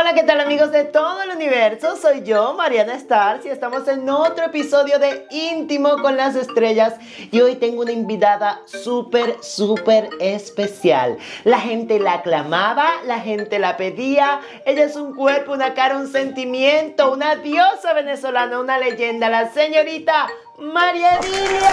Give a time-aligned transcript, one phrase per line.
[0.00, 1.96] Hola, ¿qué tal amigos de todo el universo?
[1.96, 6.94] Soy yo, Mariana Stars, y estamos en otro episodio de Íntimo con las Estrellas.
[7.32, 11.18] Y hoy tengo una invitada súper, súper especial.
[11.42, 14.40] La gente la aclamaba, la gente la pedía.
[14.64, 20.28] Ella es un cuerpo, una cara, un sentimiento, una diosa venezolana, una leyenda, la señorita
[20.58, 21.72] María Dilia.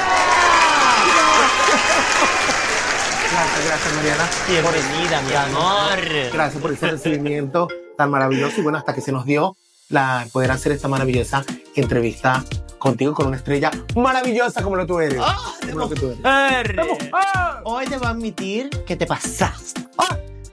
[3.31, 4.29] Gracias, gracias Mariana.
[4.47, 6.31] Bienvenida, mi amor.
[6.33, 9.55] Gracias por ese recibimiento tan maravilloso y bueno, hasta que se nos dio
[9.89, 11.43] la poder hacer esta maravillosa
[11.75, 12.43] entrevista
[12.79, 15.19] contigo con una estrella maravillosa como lo tú eres.
[15.21, 16.19] Ah, como lo que tú eres.
[16.23, 17.61] ¡Ah!
[17.63, 19.85] Hoy te voy a admitir que te pasaste.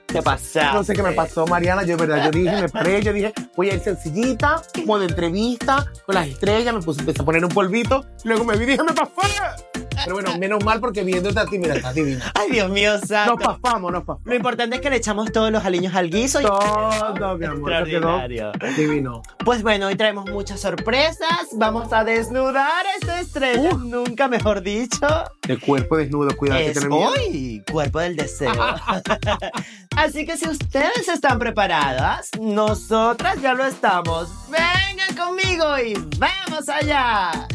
[0.07, 0.75] Te pasaste.
[0.75, 1.85] No sé qué me pasó, Mariana.
[1.85, 5.91] Yo, verdad, yo dije, me paré, yo dije, voy a ir sencillita, como de entrevista,
[6.05, 8.83] con las estrellas, me puse, empecé a poner un polvito, luego me vi y dije,
[8.83, 9.82] me pasé.
[10.05, 12.33] Pero bueno, menos mal porque viéndote a ti, mira, estás divina.
[12.35, 13.37] Ay, Dios mío, santo.
[13.37, 14.27] Nos pasamos, nos pasamos.
[14.27, 16.41] Lo importante es que le echamos todos los aliños al guiso.
[16.41, 16.45] Y...
[16.45, 18.53] Todo, mi amor, quedó Extraordinario.
[18.77, 19.23] divino.
[19.45, 21.49] Pues bueno, hoy traemos muchas sorpresas.
[21.53, 23.71] Vamos a desnudar esta estrella.
[23.75, 25.07] Nunca mejor dicho.
[25.49, 27.11] El cuerpo desnudo, cuidado que Es tener miedo.
[27.11, 28.53] hoy, cuerpo del deseo.
[29.97, 34.29] Así que si ustedes están preparadas, nosotras ya lo estamos.
[34.49, 37.47] Vengan conmigo y vamos allá.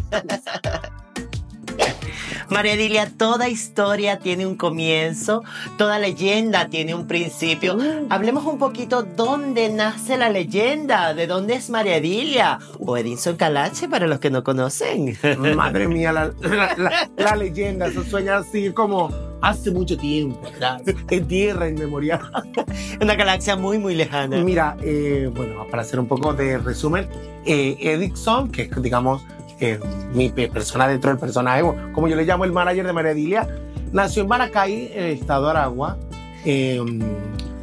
[2.50, 5.44] María Dilia, toda historia tiene un comienzo,
[5.78, 7.78] toda leyenda tiene un principio.
[8.10, 13.88] Hablemos un poquito dónde nace la leyenda, de dónde es María Dilia o Edinson Calache
[13.90, 15.18] para los que no conocen.
[15.56, 19.10] Madre mía, la, la- la- la leyenda, eso sueña así como
[19.42, 22.20] hace mucho tiempo, atrás, en tierra inmemorial.
[23.02, 24.38] Una galaxia muy, muy lejana.
[24.38, 27.08] Mira, eh, bueno, para hacer un poco de resumen,
[27.46, 29.22] eh, Edison, que es, digamos,
[29.60, 29.80] eh,
[30.14, 31.64] mi pe- persona dentro del personaje,
[31.94, 33.48] como yo le llamo el manager de María Dilia,
[33.92, 35.98] nació en Maracay, en el estado de Aragua.
[36.46, 36.82] Eh,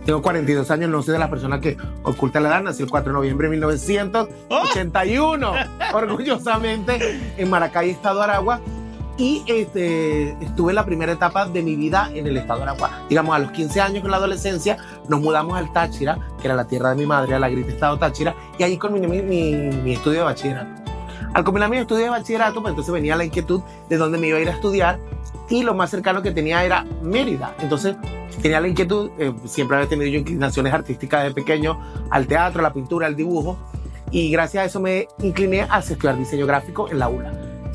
[0.04, 3.10] tengo 42 años, no soy de las personas que oculta la edad, nací el 4
[3.10, 5.52] de noviembre de 1981,
[5.94, 8.60] orgullosamente, en Maracay, estado de Aragua.
[9.16, 12.90] Y este, estuve en la primera etapa de mi vida en el estado de Aragua.
[13.08, 14.76] Digamos, a los 15 años, en la adolescencia,
[15.08, 17.96] nos mudamos al Táchira, que era la tierra de mi madre, a la grita estado
[17.96, 19.52] Táchira, y allí culminé mi, mi,
[19.82, 20.83] mi estudio de bachillerato.
[21.34, 24.38] Al culminar mi estudio de bachillerato, pues entonces venía la inquietud de dónde me iba
[24.38, 25.00] a ir a estudiar,
[25.50, 27.54] y lo más cercano que tenía era Mérida.
[27.60, 27.96] Entonces
[28.40, 31.80] tenía la inquietud, eh, siempre había tenido yo inclinaciones artísticas desde pequeño,
[32.10, 33.58] al teatro, a la pintura, al dibujo,
[34.12, 37.32] y gracias a eso me incliné a estudiar diseño gráfico en la ULA.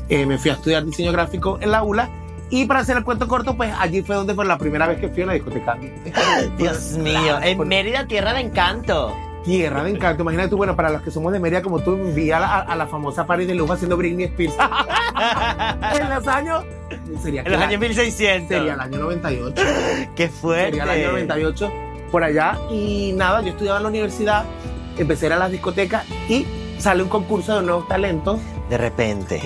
[0.08, 2.08] Eh, me fui a estudiar diseño gráfico en la ULA,
[2.48, 5.08] y para hacer el cuento corto, pues allí fue donde fue la primera vez que
[5.10, 5.78] fui a una discoteca.
[6.58, 9.14] Dios mío, en Mérida, tierra de encanto.
[9.44, 10.22] Tierra de encanto.
[10.22, 12.76] Imagínate tú, bueno, para los que somos de Mérida, como tú, vi a la, a
[12.76, 14.54] la famosa Paris de Lujo haciendo Britney Spears.
[16.00, 16.64] en los años.
[17.22, 18.48] Sería, En los años 1600.
[18.48, 19.62] sería el año 98.
[20.16, 20.66] Qué fuerte.
[20.78, 21.72] Sería el año 98
[22.10, 22.58] por allá.
[22.70, 24.44] Y nada, yo estudiaba en la universidad,
[24.98, 26.46] empecé a ir a las discotecas y
[26.78, 28.40] sale un concurso de nuevos talentos.
[28.68, 29.40] De repente.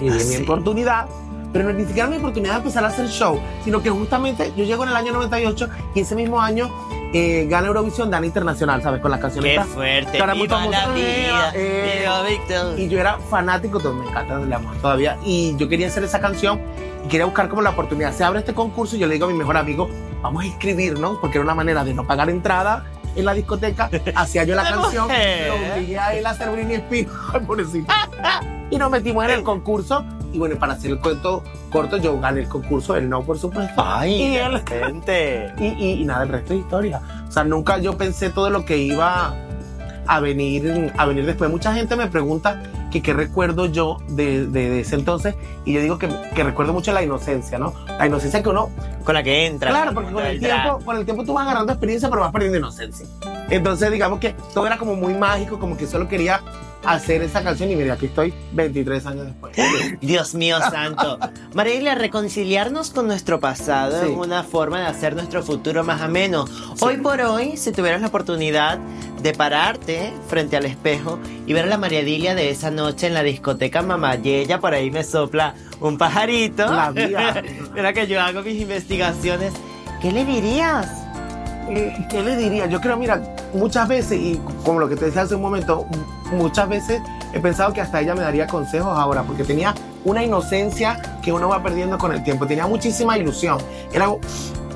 [0.00, 0.42] Y di Ah, mi sí.
[0.42, 1.06] oportunidad.
[1.52, 4.64] Pero no, ni siquiera mi oportunidad de empezar a hacer show, sino que justamente yo
[4.64, 6.68] llego en el año 98 y ese mismo año
[7.16, 9.00] eh, gana Eurovisión, gana internacional, ¿sabes?
[9.00, 9.58] Con las canciones.
[9.58, 10.12] Qué fuerte.
[10.18, 11.52] Que muy la vida.
[11.54, 12.78] Eh, Viva Víctor.
[12.78, 15.16] Y yo era fanático, todo, me encanta el amor todavía.
[15.24, 16.60] Y yo quería hacer esa canción
[17.04, 18.12] y quería buscar como la oportunidad.
[18.12, 19.88] Se abre este concurso y yo le digo a mi mejor amigo,
[20.22, 22.84] vamos a inscribirnos, porque era una manera de no pagar entrada
[23.14, 23.90] en la discoteca.
[24.14, 25.48] Hacía yo la ¡Qué canción, mujer!
[25.48, 27.10] lo obligué a él a hacer Britney Spears,
[27.46, 27.92] pobrecito.
[28.70, 30.04] Y nos metimos en el concurso.
[30.36, 33.82] Y bueno, para hacer el cuento corto, yo gané el concurso, él no, por supuesto.
[33.82, 35.50] Ay, repente.
[35.58, 37.00] y, y- y nada, el resto es historia.
[37.26, 39.34] O sea, nunca yo pensé todo lo que iba
[40.06, 41.48] a venir, a venir después.
[41.50, 45.80] Mucha gente me pregunta que qué recuerdo yo de, de- de ese entonces y yo
[45.80, 47.72] digo que, que recuerdo mucho la inocencia, ¿no?
[47.98, 48.68] La inocencia que uno,
[49.04, 49.70] Con la que entra.
[49.70, 52.58] claro, porque con el tiempo, con el tiempo tú vas agarrando experiencia, pero vas perdiendo
[52.58, 53.06] inocencia.
[53.48, 56.42] Entonces, digamos que todo era como muy mágico, como que solo quería
[56.84, 59.56] hacer esa canción y mira, aquí estoy 23 años después.
[60.00, 61.18] Dios mío santo.
[61.54, 64.10] Mariela, reconciliarnos con nuestro pasado Sí.
[64.12, 66.44] es una forma de hacer nuestro futuro más ameno.
[66.80, 68.78] Hoy por hoy, si tuvieras la oportunidad
[69.22, 73.14] de pararte frente al espejo y ver a la María Dilia de esa noche en
[73.14, 76.66] la discoteca Mamayella, por ahí me sopla un pajarito.
[76.70, 77.42] La vida.
[77.74, 79.52] Mira que yo hago mis investigaciones.
[80.00, 81.05] ¿Qué le dirías?
[81.68, 82.66] Eh, ¿Qué le diría?
[82.66, 83.20] Yo creo, mira,
[83.52, 85.86] muchas veces, y como lo que te decía hace un momento,
[86.32, 87.00] muchas veces
[87.32, 89.74] he pensado que hasta ella me daría consejos ahora, porque tenía
[90.04, 93.58] una inocencia que uno va perdiendo con el tiempo, tenía muchísima ilusión.
[93.92, 94.08] Era,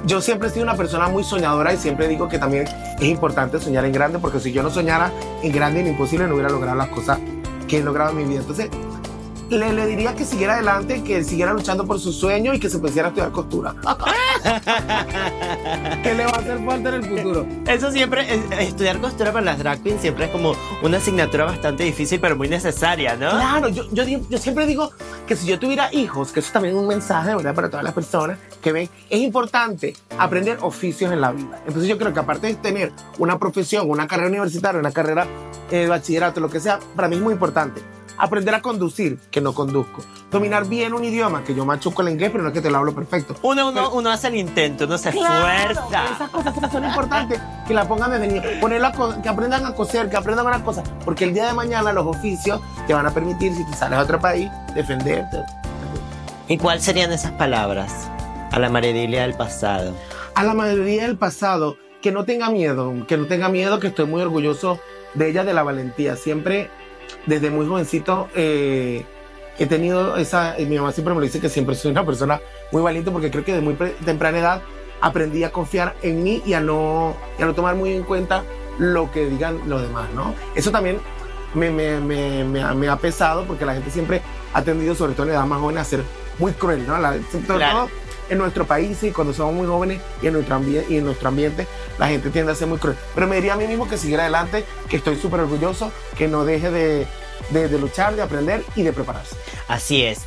[0.04, 2.66] yo siempre he sido una persona muy soñadora y siempre digo que también
[2.98, 5.12] es importante soñar en grande, porque si yo no soñara
[5.42, 7.18] en grande en imposible, no hubiera logrado las cosas
[7.68, 8.40] que he logrado en mi vida.
[8.40, 8.68] Entonces,
[9.58, 12.78] le, le diría que siguiera adelante, que siguiera luchando por su sueño y que se
[12.78, 13.74] pusiera a estudiar costura.
[16.02, 17.46] ¿Qué le va a hacer falta en el futuro?
[17.66, 21.84] Eso siempre, eh, estudiar costura para las drag queens siempre es como una asignatura bastante
[21.84, 23.30] difícil, pero muy necesaria, ¿no?
[23.30, 24.92] Claro, yo, yo, siempre digo
[25.26, 27.54] que si yo tuviera hijos, que eso también es un mensaje, ¿verdad?
[27.54, 31.62] Para todas las personas que ven, es importante aprender oficios en la vida.
[31.66, 35.26] Entonces yo creo que aparte de tener una profesión, una carrera universitaria, una carrera
[35.70, 37.80] eh, de bachillerato, lo que sea, para mí es muy importante.
[38.20, 40.02] Aprender a conducir, que no conduzco.
[40.30, 42.78] Dominar bien un idioma, que yo machuco el inglés, pero no es que te lo
[42.78, 43.34] hablo perfecto.
[43.42, 46.04] Uno, uno, uno hace el intento, uno se Claro, esfuerza.
[46.14, 48.42] Esas cosas son importantes que la pongan desde niño.
[49.22, 50.82] Que aprendan a coser, que aprendan una cosa.
[51.04, 54.02] Porque el día de mañana los oficios te van a permitir, si tú sales a
[54.02, 55.38] otro país, defenderte.
[56.46, 58.08] ¿Y cuáles serían esas palabras
[58.50, 59.94] a la Maredilia del pasado?
[60.34, 64.06] A la mayoría del pasado, que no tenga miedo, que no tenga miedo, que estoy
[64.06, 64.78] muy orgulloso
[65.14, 66.16] de ella, de la valentía.
[66.16, 66.70] Siempre,
[67.26, 69.04] desde muy jovencito, eh,
[69.58, 70.58] he tenido esa.
[70.58, 72.40] y Mi mamá siempre me lo dice que siempre soy una persona
[72.72, 73.74] muy valiente porque creo que de muy
[74.04, 74.62] temprana edad
[75.00, 78.44] aprendí a confiar en mí y a no, y a no tomar muy en cuenta
[78.78, 80.34] lo que digan los demás, ¿no?
[80.54, 80.98] Eso también
[81.54, 82.44] me, me, me,
[82.74, 84.22] me ha, pesado porque la gente siempre
[84.54, 86.02] ha tendido, sobre todo en edad más joven, a ser
[86.38, 86.96] muy cruel, ¿no?
[86.98, 87.78] La- sobre Claro.
[87.86, 87.90] todo
[88.30, 91.66] en nuestro país y cuando somos muy jóvenes y en, nuestro y en nuestro ambiente,
[91.98, 92.96] la gente tiende a ser muy cruel.
[93.14, 96.44] Pero me diría a mí mismo que siguiera adelante, que estoy súper orgulloso, que no
[96.44, 97.06] deje de,
[97.50, 99.36] de- de luchar, de aprender y de prepararse.
[99.68, 100.20] Así es.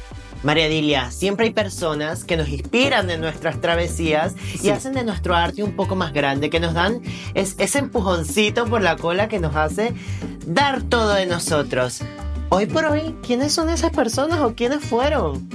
[0.44, 4.70] María Dilia, siempre hay personas que nos inspiran de nuestras travesías y Sí.
[4.72, 7.00] hacen de nuestro arte un poco más grande, que nos dan
[7.34, 9.94] es- ese empujoncito por la cola que nos hace
[10.46, 12.02] dar todo de nosotros.
[12.50, 15.48] Hoy por hoy, ¿quiénes son esas personas o quiénes fueron?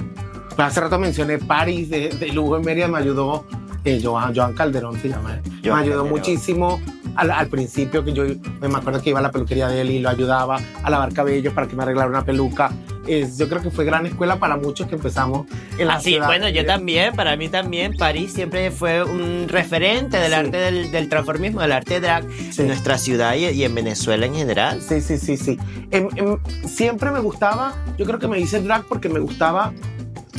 [0.65, 3.45] Hace rato mencioné París de, de Lugo en Mérida, me ayudó
[3.85, 5.39] eh, Joan, Joan Calderón, se llama.
[5.63, 6.09] Joan me ayudó Calderón.
[6.09, 6.79] muchísimo
[7.15, 8.23] al, al principio, que yo
[8.61, 11.53] me acuerdo que iba a la peluquería de él y lo ayudaba a lavar cabellos
[11.53, 12.71] para que me arreglara una peluca.
[13.07, 15.47] Es- yo creo que fue gran escuela para muchos que empezamos
[15.79, 16.25] en la Así, ciudad.
[16.25, 20.37] Ah, bueno, yo también, para mí también, París siempre fue un referente del Sí.
[20.37, 22.61] arte del, del transformismo, del arte drag Sí.
[22.61, 24.79] en nuestra ciudad y, y en Venezuela en general.
[24.81, 25.57] Sí, sí, sí, sí.
[25.89, 29.73] Em- em, siempre me gustaba, yo creo que me hice drag porque me gustaba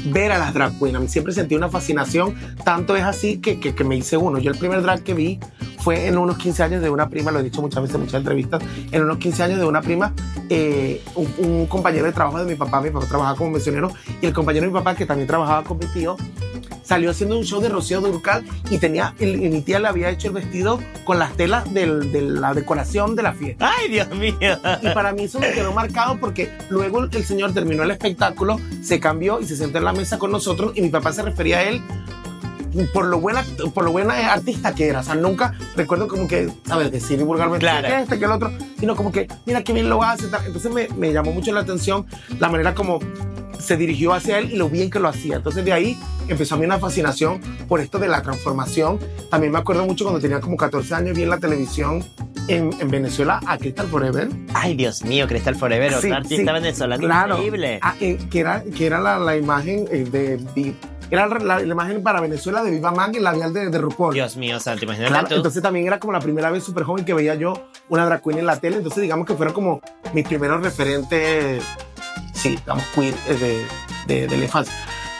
[0.06, 0.96] ver a las drag queens.
[0.96, 2.34] A mí siempre sentí una fascinación.
[2.64, 4.38] Tanto es así que, que, que me hice uno.
[4.38, 5.40] Yo el primer drag que vi
[5.80, 8.18] fue en unos 15 años de una prima, lo he dicho muchas veces en muchas
[8.20, 8.62] entrevistas,
[8.92, 10.12] en unos 15 años de una prima,
[10.48, 13.90] eh, un, un compañero de trabajo de mi papá, mi papá trabajaba como misionero,
[14.20, 16.16] y el compañero de mi papá, que también trabajaba con mi tío,
[16.82, 20.26] salió haciendo un show de Rocío Durcal y tenía, y mi tía le había hecho
[20.28, 23.70] el vestido con las telas del- de la decoración de la fiesta.
[23.78, 24.34] ¡Ay, Dios mío!
[24.82, 28.98] Y para mí eso me quedó marcado porque luego el señor terminó el espectáculo, se
[28.98, 31.62] cambió y se sentó en la mesa con nosotros y mi papá se refería a
[31.62, 31.80] él
[32.92, 33.44] por lo buena
[33.74, 37.60] por lo buena artista que era, o sea, nunca recuerdo como que, sabes, decir vulgarmente
[37.66, 37.88] Claro.
[37.88, 40.44] que este, que el otro, sino como que, mira qué bien lo hace, tal.
[40.46, 42.06] entonces me, me llamó mucho la atención
[42.38, 43.00] la manera como
[43.58, 46.58] se dirigió hacia él y lo bien que lo hacía, entonces de ahí empezó a
[46.58, 48.98] mí una fascinación por esto de la transformación,
[49.30, 52.02] también me acuerdo mucho cuando tenía como 14 años vi en la televisión
[52.48, 55.26] en, en Venezuela a Crystal Forever, ¡Ay, Dios mío!
[55.28, 57.34] Crystal Forever, Sí, otra artista sí, venezolana claro.
[57.34, 57.78] increíble.
[57.82, 60.74] Ah, eh, que era, que era la, la imagen eh, de, Vi-
[61.10, 64.14] era la, la imagen para Venezuela de Viva Man, el labial de, de RuPaul.
[64.14, 65.34] Dios mío, Santi, imagínate Claro, tú.
[65.34, 67.54] entonces también era como la primera vez súper joven que veía yo
[67.88, 68.76] una drag queen en la tele.
[68.76, 69.80] Entonces digamos que fueron como
[70.12, 71.62] mis primeros referentes,
[72.32, 73.66] sí, digamos, queer eh,
[74.06, 74.74] de, de, de la infancia.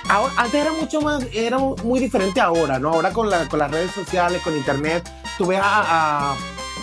[0.08, 2.90] Ahora, antes era mucho más, era muy diferente ahora, ¿no?
[2.94, 5.08] Ahora con, la, con las redes sociales, con internet,
[5.38, 6.36] tú ves a, a,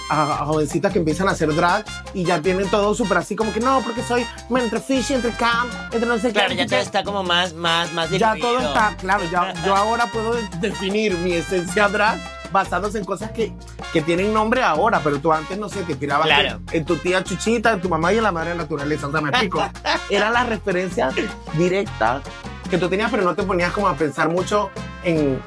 [0.10, 1.84] a- a jovencitas que empiezan a hacer drag
[2.14, 5.72] y ya tienen todo súper así como que no, porque soy entre fishy, entre camp,
[5.92, 6.56] entre no sé Claro, qué.
[6.56, 6.86] ya no sé todo qué".
[6.86, 8.58] está como más, más, más Ya diluido.
[8.58, 12.20] todo está, claro, ya, yo ahora puedo de- definir mi esencia drag
[12.52, 13.52] basándose en cosas que,
[13.92, 16.62] que tienen nombre ahora, pero tú antes, no sé, te inspirabas Claro.
[16.72, 19.20] en, en tu tía Chuchita, en tu mamá y en la madre naturaleza, o sea,
[19.20, 19.62] me explico.
[20.10, 21.14] Eran las referencias
[21.58, 22.22] directas
[22.70, 24.70] que tú tenías, pero no te ponías como a pensar mucho
[25.04, 25.40] en...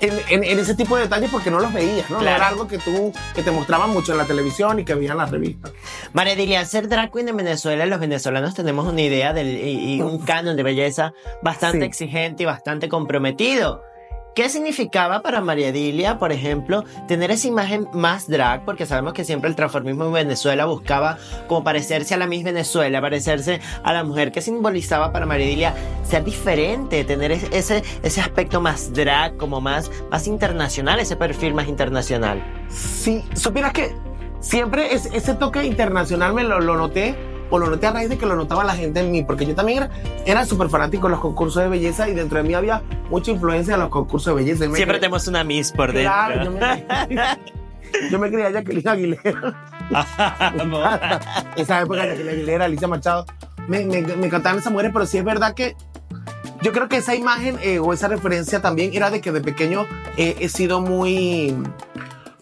[0.00, 2.18] En, en- en ese tipo de detalles porque no los veías, ¿no?
[2.18, 2.36] Claro.
[2.36, 5.18] era algo que tú, que te mostraban mucho en la televisión y que veían en
[5.18, 5.72] las revistas.
[6.12, 10.00] María Dilia, ser drag queen en Venezuela, los venezolanos tenemos una idea del, y, y
[10.02, 11.12] un canon de belleza
[11.42, 11.84] bastante Sí.
[11.86, 13.82] exigente y bastante comprometido.
[14.36, 18.66] ¿Qué significaba para María Dilia, por ejemplo, tener esa imagen más drag?
[18.66, 21.16] Porque sabemos que siempre el transformismo en Venezuela buscaba
[21.48, 24.32] como parecerse a la Miss Venezuela, parecerse a la mujer.
[24.32, 25.74] ¿Qué simbolizaba para María Dilia
[26.04, 31.54] ser diferente, tener es- ese, ese aspecto más drag, como más, más internacional, ese perfil
[31.54, 32.44] más internacional?
[32.68, 33.94] Sí, supieras que
[34.40, 37.14] siempre es- ese toque internacional me lo, lo noté,
[37.50, 39.54] o lo noté a raíz de que lo notaba la gente en mí, porque yo
[39.54, 39.90] también era,
[40.24, 43.74] era súper fanático de los concursos de belleza y dentro de mí había mucha influencia
[43.74, 44.64] de los concursos de belleza.
[44.74, 46.68] Siempre tenemos una Miss por Claro, yo dentro.
[47.08, 47.38] me,
[48.10, 49.70] yo me creía Jacqueline Aguilera.
[51.56, 53.26] Esa época Jacqueline Aguilera, Alicia Machado.
[53.68, 55.76] me, me, me encantaban esas mujeres, pero sí es verdad que
[56.62, 59.86] yo creo que esa imagen eh, o esa referencia también era de que de pequeño
[60.16, 61.54] eh, he sido muy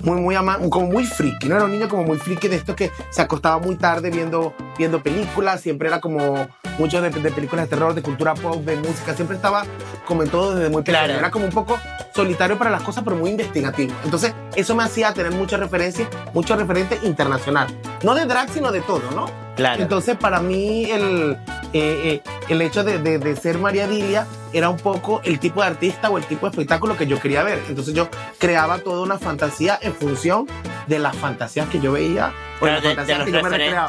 [0.04, 1.56] muy, muy ama como muy friki, ¿no?
[1.56, 5.02] Era un niño como muy friki de esto que se acostaba muy tarde viendo, viendo
[5.02, 9.14] películas, siempre era como mucho de, de películas de terror, de cultura pop, de música,
[9.14, 9.64] siempre estaba
[10.06, 11.04] como en todo desde muy pequeño.
[11.04, 11.18] Claro.
[11.18, 11.78] Era como un poco
[12.14, 13.92] solitario para las cosas, pero muy investigativo.
[14.04, 17.66] Entonces, eso me hacía tener muchas referencias, muchos referentes internacional.
[18.02, 19.26] No de drag, sino de todo, ¿no?
[19.56, 19.82] Claro.
[19.82, 21.36] Entonces, para mí, el,
[21.72, 25.60] eh, eh, el hecho de, de- de ser María Dilia era un poco el tipo
[25.60, 27.62] de artista o el tipo de espectáculo que yo quería ver.
[27.68, 30.46] Entonces, yo creaba toda una fantasía en función
[30.88, 33.86] de las fantasías que yo veía o Claro, las de, fantasías que yo me recreaba.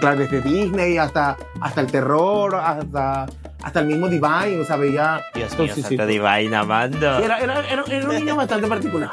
[0.00, 3.26] Claro, desde Disney hasta, hasta el terror, hasta,
[3.62, 5.20] hasta el mismo Divine, o sea, veía...
[5.34, 6.12] Dios mío, Sí, sí, Santa sí.
[6.12, 7.18] Divine amando.
[7.18, 9.10] Sí, Era, era, era, era un niño bastante particular.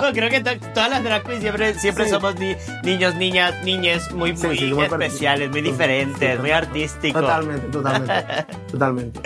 [0.00, 2.10] No, creo que to- todas las drag queens siempre, siempre Sí.
[2.10, 6.50] somos ni- niños, niñas, niñes muy, Sí, muy sí, muy especiales, muy diferentes, Sí, muy
[6.50, 7.20] artísticos.
[7.22, 9.20] Totalmente, totalmente, totalmente.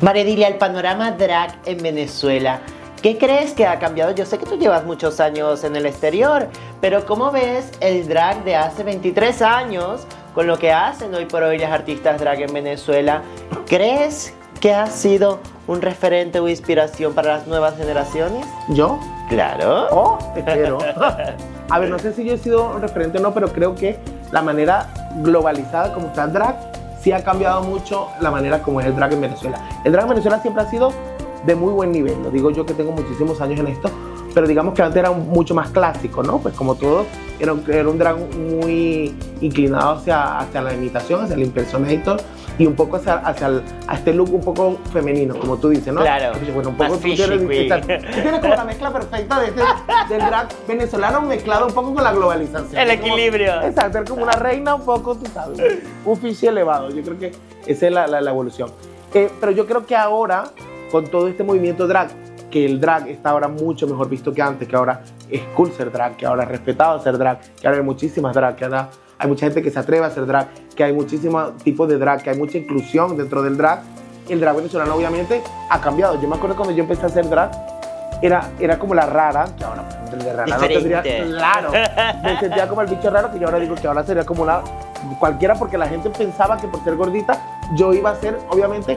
[0.00, 2.60] Maredilia, el panorama drag en Venezuela.
[3.06, 4.10] ¿Qué crees que ha cambiado?
[4.10, 6.48] Yo sé que tú llevas muchos años en el exterior,
[6.80, 11.44] pero ¿cómo ves el drag de hace 23 años con lo que hacen hoy por
[11.44, 13.22] hoy las artistas drag en Venezuela?
[13.68, 18.44] ¿Crees que ha sido un referente o inspiración para las nuevas generaciones?
[18.70, 18.98] ¿Yo?
[19.28, 19.86] Claro.
[19.92, 20.78] Oh, espero.
[21.70, 24.00] A ver, no sé si yo he sido un referente o no, pero creo que
[24.32, 26.56] la manera globalizada como está el drag
[27.00, 29.60] sí ha cambiado mucho la manera como es el drag en Venezuela.
[29.84, 30.90] El drag en Venezuela siempre ha sido
[31.44, 33.90] de muy buen nivel, lo digo yo que tengo muchísimos años en esto,
[34.34, 36.38] pero digamos que antes era un- mucho más clásico, ¿no?
[36.38, 37.06] Pues como todo,
[37.38, 42.20] era un, era un drag muy inclinado hacia, hacia la imitación, hacia el impersonator
[42.58, 45.92] y un poco hacia, hacia el- a este look un poco femenino, como tú dices,
[45.92, 46.00] ¿no?
[46.00, 47.80] Claro, Bueno, un más poco tú fishy tienes.
[47.80, 49.60] Tú tienes como la mezcla perfecta de este,
[50.08, 52.76] del drag venezolano mezclado un poco con la globalización.
[52.76, 53.62] El Es como- equilibrio.
[53.62, 55.58] exacto, como una reina un poco, tú sabes,
[56.04, 56.90] un fishy elevado.
[56.90, 57.32] Yo creo que
[57.66, 58.70] esa es la, la- la evolución.
[59.14, 60.50] Eh, pero yo creo que ahora,
[60.96, 62.08] con todo este movimiento drag,
[62.50, 65.92] que el drag está ahora mucho mejor visto que antes, que ahora es cool ser
[65.92, 68.88] drag, que ahora es respetado ser drag, que ahora hay muchísimas drag, que ahora
[69.18, 72.22] hay mucha gente que se atreve a ser drag, que hay muchísimos tipos de drag,
[72.22, 73.82] que hay mucha inclusión dentro del drag.
[74.26, 76.18] El drag venezolano obviamente ha cambiado.
[76.18, 77.50] Yo me acuerdo cuando yo empecé a hacer drag,
[78.22, 81.72] era, era como la rara, que ahora de rara no tendría, claro,
[82.22, 84.62] me sentía como el bicho raro, que yo ahora digo que ahora sería como una
[85.20, 87.38] cualquiera, porque la gente pensaba que por ser gordita
[87.74, 88.96] yo iba a ser, obviamente,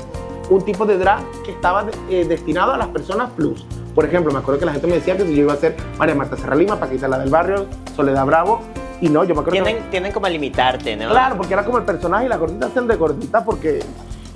[0.49, 3.65] un tipo de drag que estaba eh, destinado a las personas plus.
[3.95, 5.75] Por ejemplo, me acuerdo que la gente me decía que si yo iba a ser
[5.97, 7.65] María Marta Serralima, Paquita la del barrio,
[7.95, 8.61] Soledad Bravo,
[9.01, 9.63] y no, yo me acuerdo que...
[9.63, 11.09] Tienen, tienen como a limitarte, ¿no?
[11.09, 13.79] Claro, porque era como el personaje y las gorditas hacen de gorditas porque...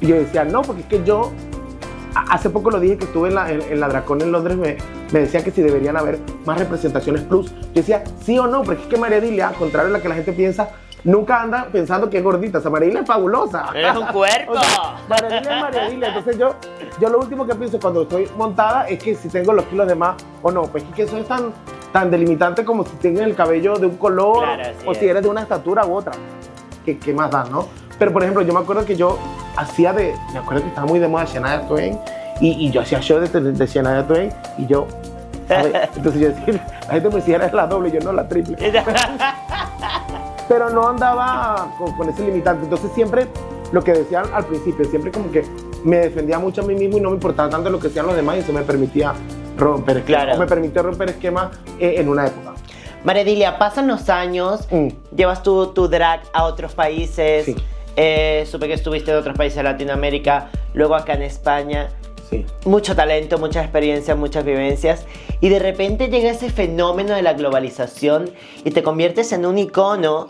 [0.01, 1.31] Y yo decía, no, porque es que yo...
[2.15, 4.77] Hace poco lo dije que estuve en la, en, en la Dracón en Londres, me,
[5.11, 7.51] me decía que si deberían haber más representaciones plus.
[7.51, 10.09] Yo decía, sí o no, porque es que María Dilia, al contrario de lo que
[10.09, 10.69] la gente piensa,
[11.03, 12.59] nunca anda pensando que es gordita.
[12.59, 13.65] O sea, María es fabulosa.
[13.73, 14.53] Eres un cuerpo.
[14.53, 16.07] O sea, María es María.
[16.07, 16.55] Entonces yo,
[16.99, 19.95] yo lo último que pienso cuando estoy montada es que si tengo los kilos de
[19.95, 20.63] más o no.
[20.63, 21.53] Pues es que eso es tan,
[21.91, 25.11] tan delimitante como si tienes el cabello de un color Claro, o si es.
[25.11, 26.13] eres de una estatura u otra.
[26.85, 27.67] ¿Qué, qué más da, no?
[27.99, 29.17] Pero por ejemplo, yo me acuerdo que yo
[29.55, 30.13] hacía de.
[30.33, 31.97] Me acuerdo que estaba muy de moda Shania Twain
[32.41, 34.87] y, y yo hacía show de, de, de Shania Twain y yo.
[35.47, 35.73] ¿sabes?
[35.95, 38.55] Entonces yo decía, la gente me decía, eres la doble, yo no la triple
[40.47, 42.63] pero no andaba con, con ese limitante.
[42.65, 43.27] Entonces siempre
[43.71, 45.43] lo que decían al principio, siempre como que
[45.83, 48.15] me defendía mucho a mí mismo y no me importaba tanto lo que decían los
[48.15, 49.13] demás y eso me permitía
[49.57, 50.23] romper esquemas.
[50.25, 50.39] Claro.
[50.39, 52.53] Me permitió romper esquemas eh, en una época.
[53.03, 54.87] Maredilia, pasan los años, Mm.
[55.15, 57.55] llevas tu, tu drag a otros países, Sí.
[57.97, 61.89] eh, supe que estuviste en otros países de Latinoamérica, luego acá en España.
[62.33, 62.45] Sí.
[62.65, 65.05] Mucho talento, mucha experiencia, muchas vivencias.
[65.41, 68.29] Y de repente llega ese fenómeno de la globalización
[68.63, 70.29] y te conviertes en un icono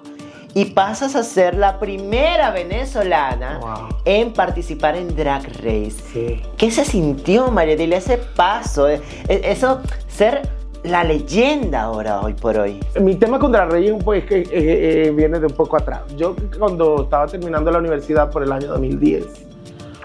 [0.56, 3.98] y pasas a ser la primera venezolana Wow.
[4.06, 5.96] en participar en Drag Race.
[6.14, 6.42] Sí.
[6.58, 8.88] ¿Qué se sintió, María Dilia, ese paso?
[8.88, 10.42] eh, eh, Eso, ser
[10.84, 12.80] la leyenda ahora, hoy por hoy.
[13.00, 16.02] Mi tema contra Reyes un poco es que eh, eh, viene de un poco atrás.
[16.18, 19.24] Yo cuando estaba terminando la universidad por el año 2010,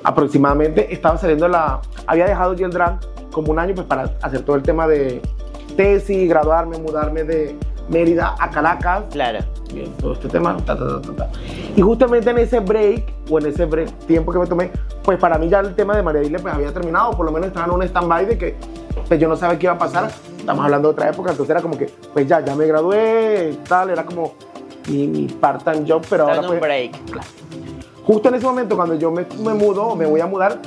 [0.04, 1.80] aproximadamente, estaba saliendo la...
[2.06, 3.00] Había dejado drag
[3.32, 5.20] como un año pues para hacer todo el tema de
[5.76, 7.56] tesis, graduarme, mudarme de
[7.88, 9.04] Mérida a Caracas.
[9.10, 9.38] Claro.
[9.72, 10.56] Bien, todo este tema.
[10.64, 11.30] ta, ta, ta.
[11.76, 14.70] Y justamente en ese break, o en ese break, tiempo que me tomé,
[15.02, 17.48] pues para mí ya el tema de María Dile pues había terminado, por lo menos
[17.48, 18.56] estaba en un stand-by de que
[19.06, 20.10] pues yo no sabía qué iba a pasar.
[20.38, 23.90] Estamos hablando de otra época, entonces era como que, pues ya, ya me gradué, tal,
[23.90, 24.34] era como
[24.88, 26.96] mi, mi part-time job, pero ahora Dando un pues, break.
[28.08, 30.58] Justo en ese momento cuando yo me, me mudo me voy a mudar,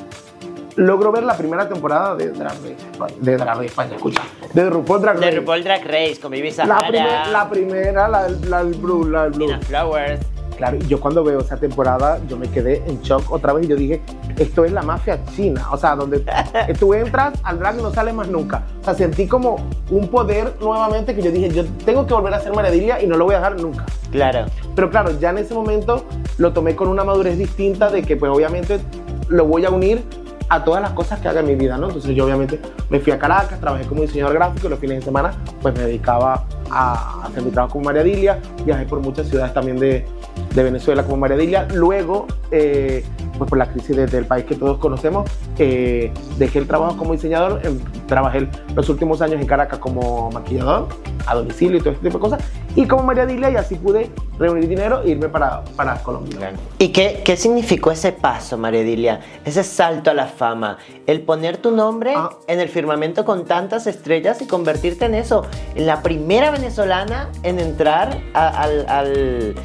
[0.76, 4.22] logro ver la primera temporada de Drag Race, de Drag Race España, escucha,
[4.54, 5.38] de RuPaul Drag De Race.
[5.40, 9.50] RuPaul Drag Race con Vivi la, Sahara, primer- la primera, la, la, Blue, la Blue.
[9.64, 10.20] Flowers,
[10.62, 13.76] Claro, yo cuando veo esa temporada, yo me quedé en shock otra vez y yo
[13.76, 14.00] dije,
[14.38, 16.24] esto es la mafia china, o sea, donde
[16.80, 18.64] tú entras al drag y no sales más nunca.
[18.80, 19.56] O sea, sentí como
[19.90, 23.18] un poder nuevamente que yo dije, yo tengo que volver a ser María y no
[23.18, 23.88] lo voy a dejar nunca.
[24.12, 24.46] Claro.
[24.76, 26.06] Pero claro, ya en ese momento
[26.38, 28.82] lo tomé con una madurez distinta de que pues obviamente
[29.30, 30.04] lo voy a unir
[30.48, 31.88] a todas las cosas que haga en mi vida, ¿no?
[31.88, 35.06] Entonces yo obviamente me fui a Caracas, trabajé como diseñador gráfico y los fines de
[35.06, 39.54] semana pues me dedicaba a hacer mi trabajo como María Dilia, viajé por muchas ciudades
[39.54, 40.06] también de,
[40.54, 43.04] de Venezuela como María Dilia, luego eh,
[43.38, 47.62] pues por la crisis del país que todos conocemos, eh, dejé el trabajo como diseñador,
[47.66, 50.90] em, trabajé los últimos años en Caracas como maquillador,
[51.26, 52.44] a domicilio y todo este tipo de cosas,
[52.76, 56.52] y como María Dilia y así pude reunir dinero e irme para, para Colombia.
[56.80, 59.22] ¿Y qué, qué significó ese paso, María Dilia?
[59.46, 60.78] Ese salto a la fama,
[61.08, 62.32] el poner tu nombre Ah.
[62.48, 67.60] en el firmamento con tantas estrellas y convertirte en eso, en la primera venezolana en
[67.60, 69.56] entrar a- al, al,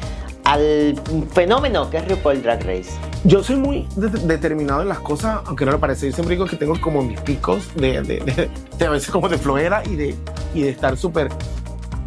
[0.47, 0.95] al
[1.33, 2.89] fenómeno que es RuPaul Drag Race.
[3.25, 6.05] Yo soy muy de- determinado en las cosas, aunque no lo parece.
[6.09, 9.37] Yo siempre digo que tengo como mis picos de, de, de- a veces como de
[9.37, 10.15] flojera y de,
[10.53, 11.29] y de estar súper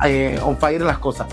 [0.06, 1.26] eh, on fire en las cosas.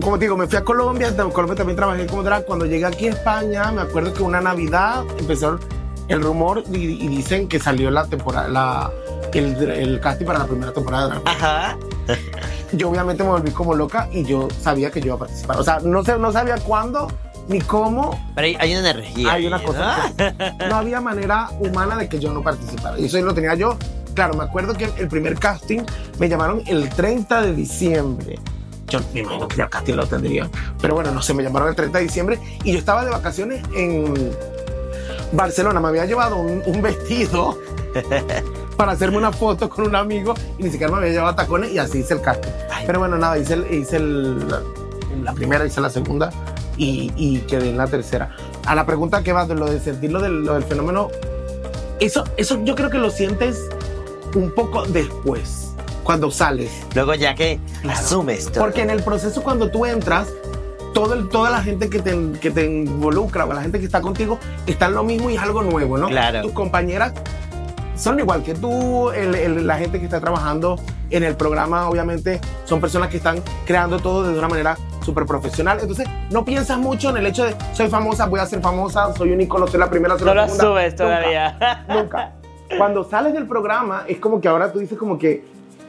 [0.00, 2.44] Como te digo, me fui a Colombia, en Colombia también trabajé como drag.
[2.46, 5.58] Cuando llegué aquí a España, me acuerdo que una Navidad empezó
[6.06, 8.90] el rumor y, y dicen que salió la temporada, la,
[9.34, 11.20] el, el casting para la primera temporada.
[11.24, 11.76] Ajá.
[12.72, 15.58] Yo obviamente me volví como loca y yo sabía que yo iba a participar.
[15.58, 17.08] O sea, no, sé, no sabía cuándo
[17.48, 19.32] ni cómo, Pero hay, hay una energía.
[19.32, 20.12] hay una cosa
[20.68, 20.74] ¿no?
[20.76, 22.98] había manera humana de que yo no participara.
[22.98, 23.76] Y eso lo tenía yo.
[24.14, 25.80] Claro, me acuerdo que el primer casting
[26.18, 28.38] me llamaron el 30 de diciembre.
[28.88, 30.48] Yo me imagino que ya casting lo tendría.
[30.80, 33.62] Pero bueno, no sé, me llamaron el 30 de diciembre y yo estaba de vacaciones
[33.74, 34.30] en
[35.32, 35.80] Barcelona.
[35.80, 37.58] Me había llevado un, un vestido
[38.78, 41.78] para hacerme una foto con un amigo y ni siquiera me había llevado tacones y
[41.78, 42.48] así hice el casting.
[42.86, 44.62] Pero bueno, nada, hice, el- hice el- la,
[45.24, 46.30] la primera, hice la segunda
[46.76, 48.30] y, y quedé en la tercera.
[48.66, 51.08] A la pregunta que va de lo de sentir lo del, lo del fenómeno,
[51.98, 53.68] eso, eso yo creo que lo sientes
[54.36, 55.72] un poco después,
[56.04, 56.70] cuando sales.
[56.94, 57.98] Luego ya que Claro.
[57.98, 58.62] asumes todo.
[58.64, 60.28] Porque en el proceso cuando tú entras,
[60.94, 64.00] todo el- toda la gente que te, que te involucra o la gente que está
[64.00, 64.38] contigo
[64.68, 66.06] está en lo mismo y es algo nuevo, ¿no?
[66.06, 66.42] Claro.
[66.42, 67.12] Tus compañeras
[67.98, 70.76] son igual que tú, el- el- la gente que está trabajando
[71.10, 75.78] en el programa obviamente son personas que están creando todo de una manera súper profesional.
[75.80, 79.32] Entonces no piensas mucho en el hecho de soy famosa, voy a ser famosa, soy
[79.32, 80.64] un ícono, soy la primera, soy no la lo segunda.
[80.64, 81.04] subes Nunca.
[81.04, 81.84] todavía.
[81.88, 82.32] Nunca.
[82.76, 85.44] Cuando sales del programa, es como que ahora tú dices como que,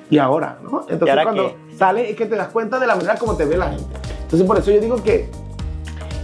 [0.10, 0.58] ¿y ahora?
[0.64, 0.82] ¿no?
[0.90, 1.76] Entonces ahora cuando qué?
[1.78, 3.86] sales es que te das cuenta de la manera como te ve la gente.
[4.22, 5.30] Entonces por eso yo digo que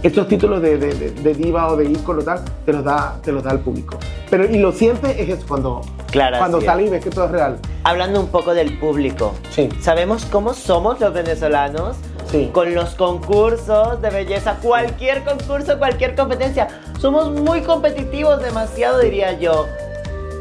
[0.06, 3.32] estos títulos de, de- de- de diva o de ícono tal, te los da, te
[3.32, 3.98] los da el público.
[4.30, 6.64] Pero y lo sientes es eso, cuando, Claro, cuando es.
[6.64, 7.58] sales y ves que todo es real.
[7.84, 9.34] Hablando un poco del público.
[9.50, 11.96] Sí, Sabemos cómo somos los venezolanos
[12.30, 12.50] sí.
[12.52, 16.68] con los concursos de belleza, cualquier concurso, cualquier competencia.
[16.98, 19.66] Somos muy competitivos, demasiado diría yo.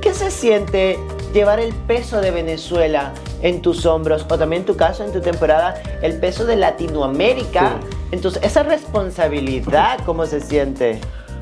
[0.02, 0.98] ¿Qué se siente
[1.34, 5.22] llevar el peso de Venezuela en tus hombros o también en tu caso, en tu
[5.22, 7.78] temporada, el peso de Latinoamérica?
[7.82, 7.98] Sí.
[8.12, 11.00] Entonces, esa responsabilidad, ¿cómo se siente?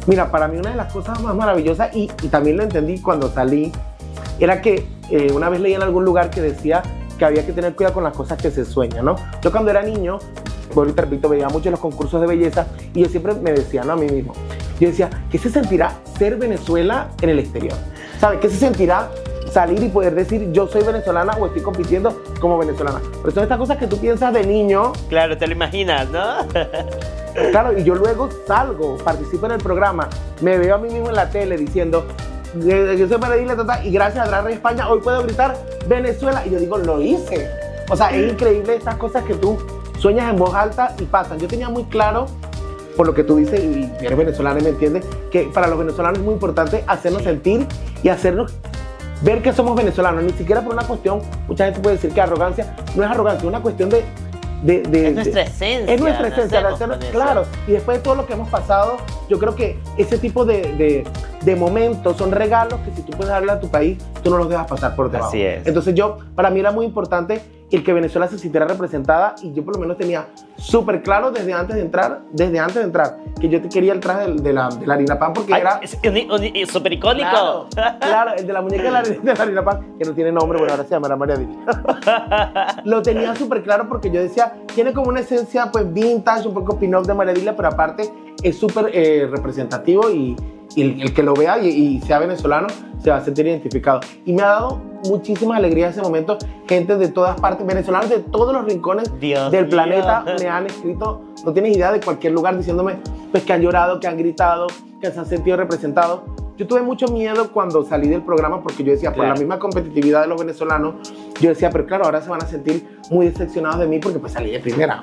[0.08, 3.32] Mira, para mí una de las cosas más maravillosas, y, y también lo entendí cuando
[3.32, 3.71] salí,
[4.39, 6.82] era que eh, una vez leí en algún lugar que decía
[7.17, 9.15] que había que tener cuidado con las cosas que se sueñan, ¿no?
[9.41, 10.19] Yo cuando era niño,
[10.73, 13.84] vuelvo y te repito, veía mucho los concursos de belleza y yo siempre me decía,
[13.84, 13.93] ¿no?
[13.93, 14.34] A mí mismo,
[14.79, 17.73] yo decía, ¿qué se sentirá ser Venezuela en el exterior?
[18.19, 18.39] ¿Sabes?
[18.39, 19.10] ¿Qué se sentirá
[19.54, 23.02] salir y poder decir yo soy venezolana o estoy compitiendo como venezolana?
[23.22, 26.24] Pero son estas cosas que tú piensas de niño Claro, te lo imaginas, ¿no?
[27.52, 30.08] Claro, y yo luego salgo, participo en el programa,
[30.42, 32.06] me veo a mí mismo en la tele diciendo,
[32.63, 35.56] "Eh, yo soy Maradilla y gracias a Drag Race España hoy puedo gritar
[35.88, 36.46] Venezuela.
[36.46, 37.50] Y yo digo, lo hice.
[37.89, 39.58] O sea, es increíble estas cosas que tú
[40.00, 41.39] sueñas en voz alta y pasan.
[41.39, 42.28] Yo tenía muy claro,
[42.96, 46.20] por lo que tú dices, y eres venezolana y me entiendes, que para los venezolanos
[46.20, 47.68] es muy importante hacernos sentir
[48.02, 48.54] y hacernos
[49.23, 52.75] ver que somos venezolanos, ni siquiera por una cuestión, mucha gente puede decir que arrogancia,
[52.95, 54.03] no es arrogancia, es una cuestión de...
[54.63, 55.93] de- de- Es nuestra de- esencia.
[55.93, 56.59] es nuestra esencia,
[57.12, 57.43] claro.
[57.67, 58.97] Y después de todo lo que hemos pasado,
[59.29, 61.03] yo creo que ese tipo de, de-
[61.41, 64.47] de momentos son regalos que si tú puedes darle a tu país, tú no los
[64.49, 65.29] dejas pasar por debajo.
[65.29, 65.65] Así es.
[65.67, 69.63] Entonces yo, para mí era muy importante el que Venezuela se sintiera representada y yo
[69.63, 73.49] por lo menos tenía súper claro desde antes de entrar, desde antes de entrar, que
[73.49, 75.80] yo te quería el traje de, de la, de la harina pan porque Ay, era...
[75.82, 77.30] es súper icónico.
[77.30, 77.67] Claro,
[77.99, 80.60] claro, el de la muñeca de la, de la harina pan, que no tiene nombre,
[80.60, 81.58] bueno, ahora se llamará María Dili.
[82.86, 86.78] Lo tenía súper claro porque yo decía, tiene como una esencia pues vintage, un poco
[86.78, 88.10] pin-off de María Dila, pero aparte
[88.43, 90.36] es súper eh, representativo y,
[90.75, 92.67] y el, el que lo vea y, y sea venezolano
[93.01, 93.99] se va a sentir identificado.
[94.25, 96.38] Y me ha dado muchísima alegría ese momento.
[96.67, 99.71] Gente de todas partes, venezolanos de todos los rincones Dios del mío.
[99.71, 102.97] planeta me han escrito, no tienes idea de cualquier lugar diciéndome
[103.31, 104.67] pues, que han llorado, que han gritado,
[105.01, 106.21] que se han sentido representados.
[106.55, 109.33] Yo tuve mucho miedo cuando salí del programa porque yo decía, por Claro.
[109.33, 110.95] la misma competitividad de los venezolanos,
[111.41, 114.33] yo decía, pero claro, ahora se van a sentir muy decepcionados de mí porque pues
[114.33, 115.01] salí de primera.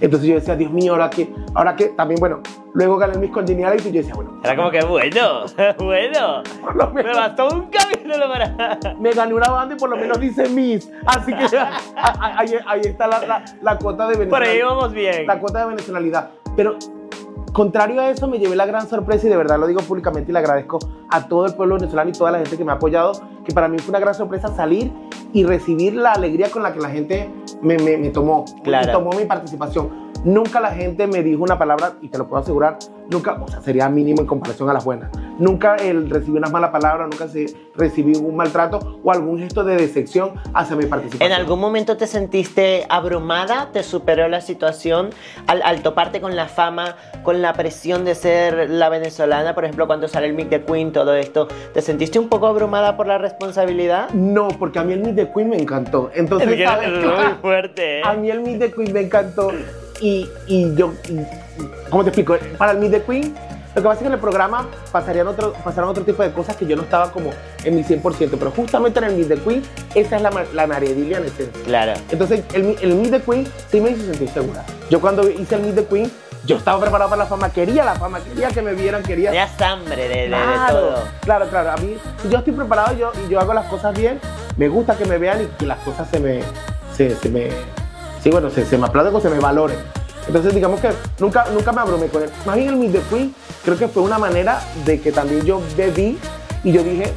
[0.00, 2.40] Entonces yo decía, Dios mío, ahora que, ahora que, también, bueno,
[2.76, 5.44] luego gané mis congeniality y yo decía, bueno, Era como que bueno,
[5.78, 6.42] bueno.
[6.62, 8.78] por lo Me menos bastó un capítulo para.
[9.00, 10.90] me gané una banda y por lo menos dice Miss.
[11.06, 11.46] Así que
[11.96, 15.26] ahí, ahí está la, la, la cuota de Por ahí vamos bien.
[15.26, 16.30] La cuota de venezolanidad.
[16.54, 16.76] Pero
[17.52, 20.32] contrario a eso, me llevé la gran sorpresa y de verdad lo digo públicamente y
[20.34, 20.78] le agradezco
[21.10, 23.12] a todo el pueblo venezolano y toda la gente que me ha apoyado,
[23.44, 24.92] que para mí fue una gran sorpresa salir
[25.32, 27.30] y recibir la alegría con la que la gente
[27.62, 28.92] me, me, me tomó, Claro.
[28.92, 30.05] tomó mi participación.
[30.26, 33.60] Nunca la gente me dijo una palabra, y te lo puedo asegurar, nunca, o sea,
[33.60, 35.08] sería mínimo en comparación a las buenas.
[35.38, 39.76] Nunca el recibí unas malas palabras, nunca se, recibí un maltrato o algún gesto de
[39.76, 41.30] decepción hacia mi participación.
[41.30, 43.70] ¿En algún momento te sentiste abrumada?
[43.72, 45.10] ¿Te superó la situación
[45.46, 49.54] al, al toparte con la fama, con la presión de ser la venezolana?
[49.54, 51.46] Por ejemplo, cuando sale el Meet the Queen, todo esto.
[51.72, 54.10] ¿Te sentiste un poco abrumada por la responsabilidad?
[54.10, 56.10] No, porque a mí el Meet the Queen me encantó.
[56.14, 57.06] Entonces, ¿sabes es qué?
[57.06, 58.02] muy fuerte, ¿eh?
[58.04, 59.52] A mí el Meet the Queen me encantó.
[60.00, 61.20] Y, y yo, y-
[61.90, 62.36] ¿cómo te explico?
[62.58, 63.34] Para el Meet the Queen,
[63.74, 66.56] lo que pasa es que en el programa pasarían otro, pasaron otro tipo de cosas
[66.56, 67.30] que yo no estaba como
[67.64, 68.30] en mi 100%.
[68.38, 69.62] Pero justamente en el Meet the Queen,
[69.94, 71.62] esa es la, la María Edilia en esencia.
[71.64, 71.92] Claro.
[72.10, 74.64] Entonces, el, el Meet the Queen sí me hizo sentir segura.
[74.90, 76.10] Yo cuando hice el Meet the Queen,
[76.46, 79.30] yo estaba preparado para la fama, quería la fama, quería que me vieran, quería...
[79.30, 80.98] Tenías hambre de, de- de Claro, todo.
[81.22, 81.70] claro, claro.
[81.72, 84.20] A mí, si yo estoy preparado yo, y yo hago las cosas bien,
[84.56, 86.40] me gusta que me vean y que las cosas se me,
[86.96, 87.48] se, se me,
[88.22, 89.78] sí, bueno, se, se me aplauden o se me valoren.
[90.26, 92.30] Entonces, digamos que nunca, nunca me abrumé con él.
[92.44, 95.60] Más bien el Meet the Queen, creo que fue una manera de que también yo
[95.76, 96.18] bebí
[96.64, 97.12] y yo dije,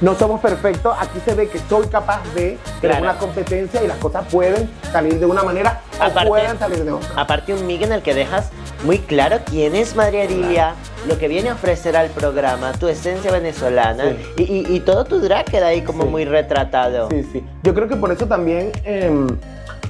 [0.00, 3.02] no somos perfectos, aquí se ve que soy capaz de tener Claro.
[3.04, 6.90] una competencia y las cosas pueden salir de una manera o Aparte- pueden salir de
[6.92, 7.08] otra.
[7.16, 8.50] Aparte un mic en el que dejas
[8.84, 10.74] muy claro quién es María Edilia,
[11.06, 15.20] lo que viene a ofrecer al programa, tu esencia venezolana y, y- y todo tu
[15.20, 16.08] drag queda ahí como Sí.
[16.08, 17.08] muy retratado.
[17.10, 17.44] Sí, sí.
[17.62, 19.28] Yo creo que por eso también em,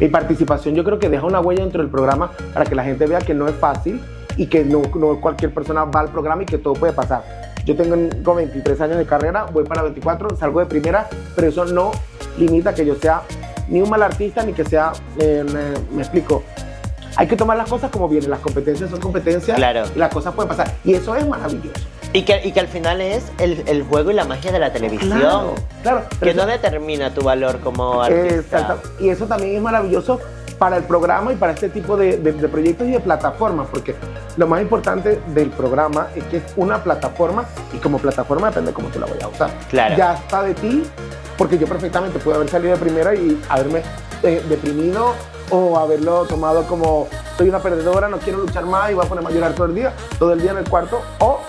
[0.01, 3.07] mi participación, yo creo que deja una huella dentro del programa para que la gente
[3.07, 4.01] vea que no es fácil
[4.37, 7.23] y que no, no cualquier persona va al programa y que todo puede pasar.
[7.65, 11.65] Yo tengo con 23 años de carrera, voy para 24, salgo de primera, pero eso
[11.67, 11.93] no
[12.39, 13.23] limita que yo sea
[13.69, 16.43] ni un mal artista ni que sea, eh, me, me explico.
[17.15, 19.83] Hay que tomar las cosas como vienen, las competencias son competencias Claro.
[19.95, 20.73] y las cosas pueden pasar.
[20.83, 21.87] Y eso es maravilloso.
[22.13, 24.73] Y, que, y que al final es el, el juego y la magia de la
[24.73, 25.19] televisión.
[25.19, 26.03] Claro, claro.
[26.21, 28.59] Que no determina tu valor como artista.
[28.59, 28.91] Exacto.
[29.01, 30.21] Y eso también es maravilloso
[30.59, 33.97] para el programa y para este tipo de, de- de proyectos y de plataformas, porque
[34.37, 38.75] lo más importante del programa es que es una plataforma y como plataforma depende de
[38.75, 39.51] cómo tú la vayas a usar.
[39.71, 39.97] Claro.
[39.97, 40.85] Ya está de ti,
[41.37, 43.83] porque yo perfectamente pude haber salido de primera y haberme
[44.23, 45.15] eh, deprimido
[45.51, 49.31] o haberlo tomado como soy una perdedora, no quiero luchar más y voy a ponerme
[49.31, 51.41] a llorar todo el día, todo el día en el cuarto, o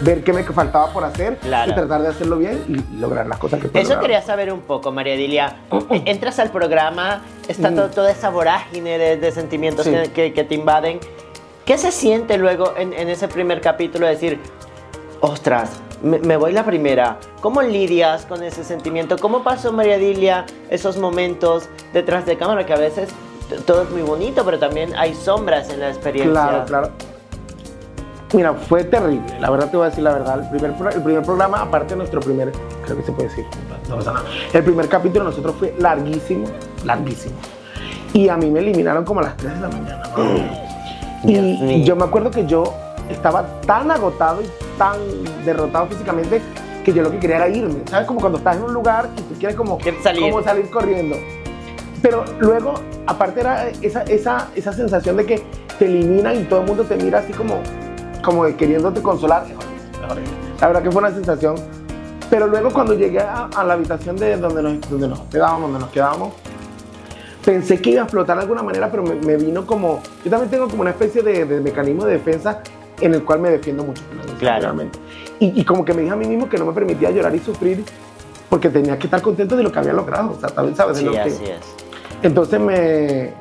[0.00, 1.70] ver qué me faltaba por hacer Claro.
[1.70, 4.02] y tratar de hacerlo bien y lograr las cosas que puedo Eso lograr.
[4.02, 5.56] quería saber un poco, María Dilia.
[5.90, 9.90] Entras al programa, está to- toda esa vorágine de, de sentimientos Mm.
[10.04, 10.10] Sí.
[10.10, 11.00] que, que- te invaden.
[11.64, 14.40] ¿Qué se siente luego en, en ese primer capítulo de decir,
[15.20, 15.70] ostras,
[16.02, 17.18] me, me voy la primera?
[17.40, 19.16] ¿Cómo lidias con ese sentimiento?
[19.18, 23.10] ¿Cómo pasó María Dilia esos momentos detrás de cámara que a veces
[23.66, 26.30] todo es muy bonito, pero también hay sombras en la experiencia?
[26.32, 26.90] Claro, claro.
[28.34, 30.40] Mira, fue terrible, la verdad te voy a decir la verdad.
[30.40, 32.52] El primer, el primer programa, aparte de nuestro primer,
[32.84, 33.46] creo que se puede decir,
[33.88, 34.26] no pasa nada.
[34.52, 36.46] El primer capítulo de nosotros fue larguísimo,
[36.84, 37.36] larguísimo.
[38.12, 40.02] Y a mí me eliminaron como a las 3 de la mañana.
[41.24, 42.62] Y yo me acuerdo que yo
[43.10, 44.46] estaba tan agotado y
[44.78, 44.96] tan
[45.44, 46.40] derrotado físicamente
[46.84, 47.80] que yo lo que quería era irme.
[47.90, 48.06] ¿Sabes?
[48.06, 50.30] Como cuando estás en un lugar y tú quieres como, Quieres salir.
[50.30, 51.16] como salir corriendo.
[52.00, 52.74] Pero luego,
[53.06, 55.42] aparte era esa, esa, esa sensación de que
[55.78, 57.60] te eliminan y todo el mundo te mira así como,
[58.22, 59.46] como queriéndote consolar.
[60.60, 61.54] La verdad que fue una sensación.
[62.30, 65.78] Pero luego cuando llegué a, a la habitación de donde nos, donde nos quedábamos, donde
[65.78, 66.34] nos quedábamos,
[67.44, 70.02] pensé que iba a explotar de alguna manera, pero me, me vino como...
[70.24, 72.60] Yo también tengo como una especie de, de mecanismo de defensa
[73.00, 74.02] en el cual me defiendo mucho.
[74.38, 74.62] Claro.
[74.62, 74.98] realmente.
[75.40, 77.38] Y, y como que me dije a mí mismo que no me permitía llorar y
[77.38, 77.82] sufrir
[78.50, 80.32] porque tenía que estar contento de lo que había logrado.
[80.32, 81.20] O sea, también sabes de Sí, lo que...
[81.20, 81.60] así es.
[82.22, 83.32] Entonces me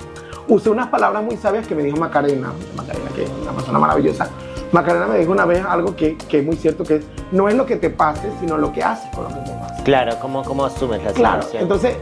[0.48, 4.30] usé unas palabras muy sabias que me dijo Macarena, Macarena que es una persona maravillosa.
[4.72, 7.56] Macarena me dijo una vez algo que, que es muy cierto, que es, no es
[7.56, 9.84] lo que te pase, sino lo que haces con lo que te pasa.
[9.84, 11.64] Claro, ¿cómo, cómo asumes la Claro, situación?
[11.64, 11.96] entonces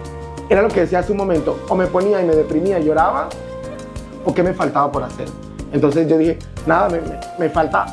[0.49, 3.29] era lo que decía hace un momento, o me ponía y me deprimía y lloraba,
[4.25, 5.27] o qué me faltaba por hacer.
[5.71, 7.85] Entonces yo dije, nada, me, me- me falta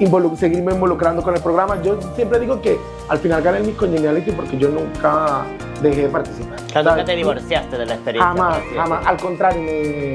[0.00, 1.80] involu- seguirme involucrando con el programa.
[1.82, 2.78] Yo siempre digo que
[3.08, 5.42] al final gané mi congeniality porque yo nunca
[5.82, 6.58] dejé de participar.
[6.66, 8.28] O sea, nunca te divorciaste de la experiencia.
[8.34, 9.06] Jamás, jamás.
[9.06, 10.14] Al contrario, me,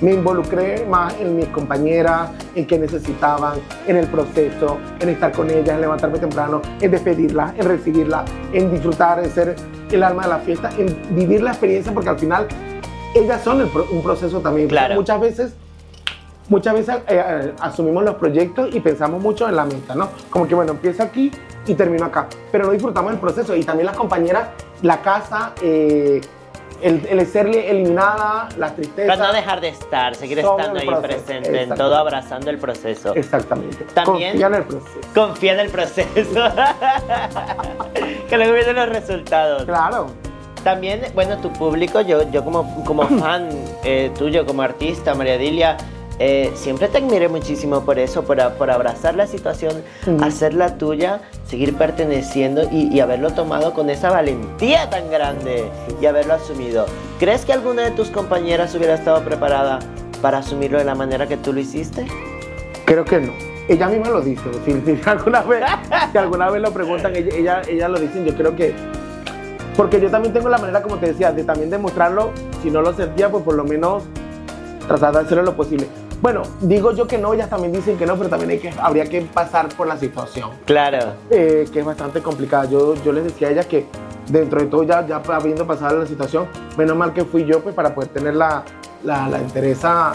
[0.00, 3.54] me involucré más en mis compañeras, en qué necesitaban,
[3.86, 8.70] en el proceso, en estar con ellas, en levantarme temprano, en despedirlas, en recibirlas, en
[8.70, 9.56] disfrutar, en ser
[9.90, 12.46] el alma de la fiesta, en vivir la experiencia, porque al final
[13.14, 14.68] ellas son el pro- un proceso también.
[14.68, 14.94] Claro.
[14.94, 15.54] Muchas veces
[16.50, 20.08] muchas veces eh, eh, asumimos los proyectos y pensamos mucho en la meta, ¿no?
[20.30, 21.30] Como que, bueno, empiezo aquí
[21.66, 23.54] y termino acá, pero no disfrutamos el proceso.
[23.54, 24.48] Y también las compañeras,
[24.80, 26.22] la casa, eh,
[26.82, 29.16] el, el serle eliminada, las tristezas.
[29.16, 33.14] Para no dejar de estar, seguir estando ahí proceso, presente, en todo abrazando el proceso.
[33.14, 33.84] Exactamente.
[33.94, 35.00] También- Confía en el proceso.
[35.14, 36.44] Confía en el proceso.
[38.28, 39.64] que luego vienen los resultados.
[39.64, 40.06] Claro.
[40.64, 43.48] También, bueno, tu público, yo, yo como, como fan
[43.84, 45.76] eh, tuyo, como artista, María Dilia,
[46.18, 49.82] eh, siempre te admiré muchísimo por eso, por, por abrazar la situación,
[50.20, 55.64] hacerla tuya, seguir perteneciendo y, y haberlo tomado con esa valentía tan grande
[56.00, 56.86] y haberlo asumido.
[57.18, 59.78] ¿Crees que alguna de tus compañeras hubiera estado preparada
[60.20, 62.06] para asumirlo de la manera que tú lo hiciste?
[62.84, 63.32] Creo que no.
[63.68, 64.42] Ella misma lo dice.
[64.64, 65.62] Si, si alguna, vez,
[66.10, 68.24] si alguna vez lo preguntan, ella, ella, ella lo dicen.
[68.24, 68.74] Yo creo que.
[69.76, 72.32] Porque yo también tengo la manera, como te decía, de también demostrarlo.
[72.62, 74.04] Si no lo sentía, pues por lo menos
[74.88, 75.86] tratar de hacerlo lo posible.
[76.20, 79.04] Bueno, digo yo que no, ellas también dicen que no, pero también hay que, habría
[79.04, 81.12] que pasar por la situación, Claro.
[81.30, 82.64] eh, que es bastante complicada.
[82.64, 83.86] Yo, yo les decía a ellas que
[84.28, 87.74] dentro de todo, ya, ya habiendo pasado la situación, menos mal que fui yo, pues
[87.74, 88.64] para poder tener la,
[89.04, 90.12] la, la entereza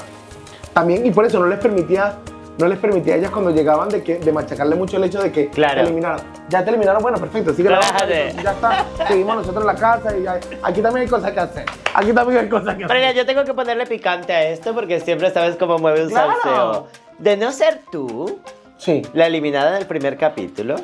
[0.74, 2.18] también, y por eso no les permitía,
[2.58, 5.32] no les permitía a ellas cuando llegaban de, que, de machacarle mucho el hecho de
[5.32, 5.76] que Claro.
[5.76, 6.22] te eliminaron.
[6.50, 10.24] Ya te eliminaron, bueno, perfecto, sigue la ya está, seguimos nosotros en la casa y
[10.24, 11.66] ya- aquí también hay cosas que hacer.
[11.94, 12.98] Aquí también hay cosas que Pero hacer.
[13.00, 16.34] mira, yo tengo que ponerle picante a esto porque siempre sabes cómo mueve un Claro.
[16.44, 16.88] salseo.
[17.18, 18.40] De no ser tú,
[18.78, 19.02] Sí.
[19.14, 20.76] la eliminada en el primer capítulo,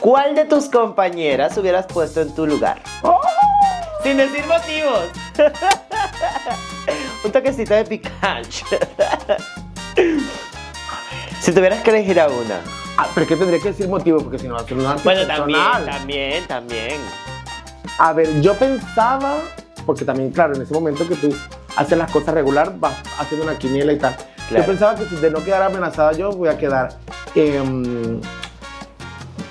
[0.00, 2.78] ¿cuál de tus compañeras hubieras puesto en tu lugar?
[3.02, 3.20] ¡Oh!
[4.02, 5.08] Sin decir motivos.
[7.24, 8.48] Un toquecito de picante.
[11.46, 12.60] Si tuvieras que elegir a una.
[12.98, 14.96] Ah, pero es que tendría que decir motivo, porque si no va a ser una
[14.96, 17.00] Bueno, también, también, también.
[17.98, 19.36] A ver, yo pensaba,
[19.86, 21.32] porque también, claro, en ese momento que tú
[21.76, 24.16] haces las cosas regular, vas haciendo una quiniela y tal.
[24.48, 24.64] Claro.
[24.64, 26.98] Yo pensaba que si de no quedar amenazada yo, voy a quedar
[27.36, 28.20] em,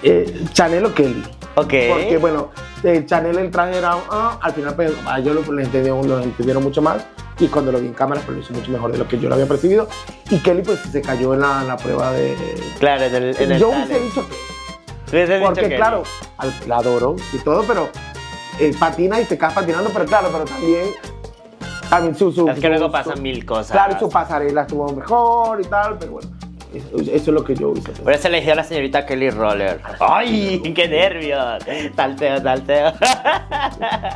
[0.04, 1.24] eh, Chanel o Kelly.
[1.56, 1.74] Ok.
[1.94, 2.50] Porque, bueno,
[2.84, 6.20] eh, Chanel el traje era, ah, al final, pues, a ellos lo, lo entendieron, lo
[6.20, 7.06] entendieron mucho más.
[7.40, 9.28] Y cuando lo vi en cámara, pues lo hizo mucho mejor de lo que yo
[9.28, 9.88] lo había percibido.
[10.30, 12.36] Y Kelly, pues, se cayó en la, en la prueba de.
[12.80, 14.36] Claro, en el, en el yo hubiese dicho que.
[15.26, 16.04] Dicho Porque, que- claro,
[16.68, 17.90] la adoro y todo, pero
[18.60, 20.90] eh, patina y te quedas patinando, pero claro, pero también.
[21.90, 22.32] También su.
[22.32, 23.72] su Es que luego pasan mil cosas.
[23.72, 26.30] Claro, su pasarela estuvo mejor y tal, pero bueno,
[26.78, 27.92] eso, eso es lo que yo hice.
[28.04, 29.80] Por eso eligió a la señorita Kelly Roller.
[30.00, 30.62] ¡Ay!
[30.76, 31.64] ¡Qué nervios!
[31.96, 32.94] Salteo, salteo.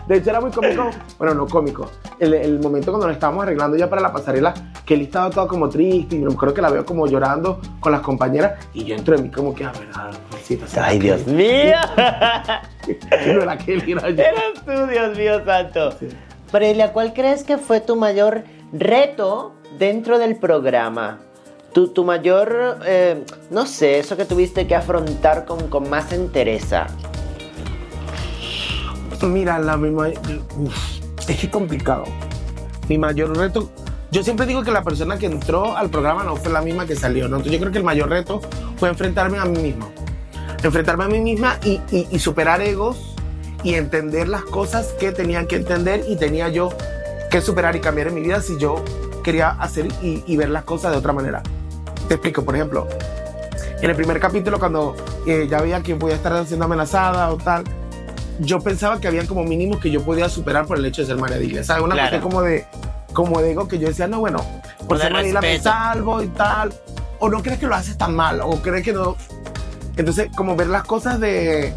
[0.08, 1.90] De hecho, era muy cómico, bueno, no cómico.
[2.20, 4.54] El, el momento cuando nos estábamos arreglando ya para la pasarela,
[4.94, 8.02] él estaba todo como triste y me creo que la veo como llorando con las
[8.02, 9.88] compañeras y yo entro en mí como que, a ver,
[10.82, 11.78] ¡Ay, Dios mío!
[12.88, 14.24] No era Kelly, era yo.
[14.24, 15.92] Eras tú, Dios mío santo.
[15.92, 16.08] Sí.
[16.52, 18.44] Prelia, ¿cuál crees que fue tu mayor
[18.74, 21.20] reto dentro del programa?
[21.74, 26.88] Tu, tu mayor, eh, no sé, eso que tuviste que afrontar con, con más entereza.
[29.22, 30.08] Mira, la misma.
[30.58, 32.06] uf, es que complicado.
[32.88, 33.70] Mi mayor reto.
[34.12, 36.96] Yo siempre digo que la persona que entró al programa no fue la misma que
[36.96, 37.36] salió, ¿no?
[37.38, 38.42] Entonces yo creo que el mayor reto
[38.78, 39.92] fue enfrentarme a mí mismo.
[40.64, 43.16] Enfrentarme a mí misma y, y- superar egos
[43.64, 46.70] y entender las cosas que tenía que entender y tenía yo
[47.30, 48.84] que superar y cambiar en mi vida si yo
[49.24, 51.44] quería hacer y, y ver las cosas de otra manera.
[52.10, 52.88] Te explico, por ejemplo,
[53.82, 54.96] en el primer capítulo cuando
[55.26, 57.64] eh, ya veía que podía estar siendo amenazada o tal,
[58.40, 61.18] yo pensaba que había como mínimos que yo podía superar por el hecho de ser
[61.18, 61.84] María Dilia, ¿sabes?
[61.84, 62.10] Una Claro.
[62.10, 62.66] cuestión como de,
[63.14, 64.44] como de ego que yo decía, no, bueno,
[64.88, 66.74] por De ser María Dilia me salvo y tal.
[67.20, 69.16] O no crees que lo haces tan mal, o crees que no.
[69.98, 71.74] Entonces, como ver las cosas de,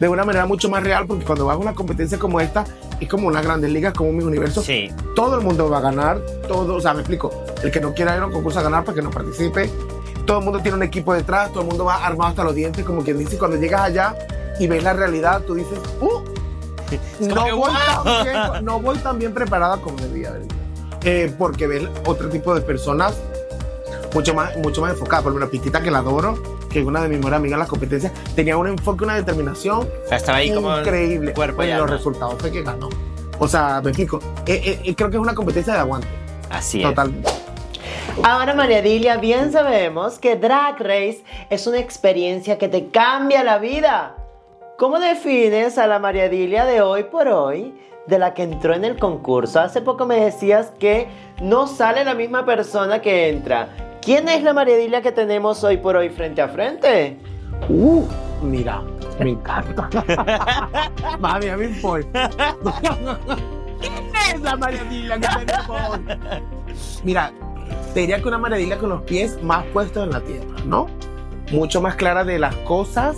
[0.00, 2.64] de una manera mucho más real, porque cuando vas a una competencia como esta,
[3.00, 4.62] es como una grandes ligas, como mi universo.
[4.62, 4.90] Sí.
[5.14, 7.44] Todo el mundo va a ganar, todo, o sea, me explico.
[7.62, 9.70] El que no quiera ir a un concurso a ganar para que no participe.
[10.24, 12.84] Todo el mundo tiene un equipo detrás, todo el mundo va armado hasta los dientes,
[12.84, 14.14] como quien dice, cuando llegas allá
[14.58, 16.22] y ves la realidad, tú dices, ¡uh!
[17.20, 17.68] No voy, ¡wow!
[18.04, 20.42] tan bien, no voy tan bien preparada como debía haber.
[21.04, 23.14] Eh, porque ves otro tipo de personas
[24.12, 25.22] mucho más, mucho más enfocadas.
[25.22, 26.36] Por ejemplo, Pitita, que la adoro,
[26.82, 30.08] que una de mis mejores amigas en las competencias, tenía un enfoque, una determinación O
[30.08, 31.32] sea, estaba ahí como increíble.
[31.32, 32.88] cuerpo y los resultados fue que ganó.
[33.38, 34.18] O sea, me explico.
[34.46, 36.08] Eh, eh, eh, creo que es una competencia de aguante.
[36.50, 36.88] Así es.
[36.88, 37.30] Totalmente.
[38.22, 43.58] Ahora María Dilia, bien sabemos que Drag Race es una experiencia que te cambia la
[43.58, 44.16] vida.
[44.78, 47.74] ¿Cómo defines a la María Dilia de hoy por hoy,
[48.06, 49.60] de la que entró en el concurso?
[49.60, 51.08] Hace poco me decías que
[51.42, 53.95] no sale la misma persona que entra.
[54.06, 57.16] ¿Quién es la María Dilia que tenemos hoy por hoy frente a frente?
[57.68, 58.04] Uh,
[58.40, 58.80] mira,
[59.18, 59.90] me encanta.
[61.18, 62.30] Mami, a mí me importa.
[63.80, 63.92] ¿Quién
[64.32, 65.98] es la María Dilia que tenemos?
[67.02, 67.32] Mira,
[67.94, 70.86] te diría que una María Dilia con los pies más puestos en la tierra, ¿no?
[71.50, 73.16] Mucho más clara de las cosas,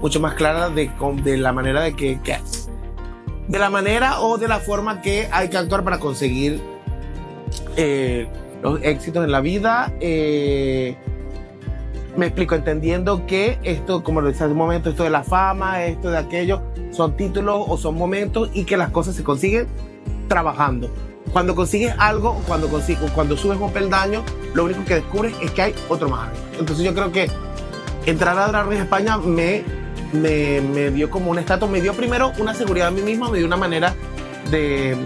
[0.00, 0.90] mucho más clara de,
[1.24, 2.38] de la manera de que, que,
[3.48, 6.62] de la manera o de la forma que hay que actuar para conseguir
[7.76, 8.26] eh,
[8.62, 9.92] los éxitos en la vida.
[10.00, 10.96] Eh,
[12.16, 15.84] me explico, entendiendo que esto, como lo decía hace un momento, esto de la fama,
[15.84, 19.66] esto de aquello, son títulos o son momentos y que las cosas se consiguen
[20.28, 20.90] trabajando.
[21.32, 24.22] Cuando consigues algo, cuando, consigues, cuando subes un peldaño,
[24.54, 26.28] lo único que descubres es que hay otro más.
[26.58, 27.30] Entonces yo creo que
[28.04, 29.62] entrar a Drag Race España me,
[30.12, 33.38] me, me dio como un estatus, me dio primero una seguridad a mí mismo, me
[33.38, 33.94] dio una manera
[34.50, 34.96] de,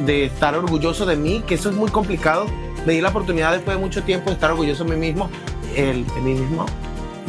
[0.00, 2.46] de estar orgulloso de mí, que eso es muy complicado.
[2.86, 5.30] Me di la oportunidad después de mucho tiempo de estar orgulloso de mí mismo,
[5.76, 6.66] el, mí mismo.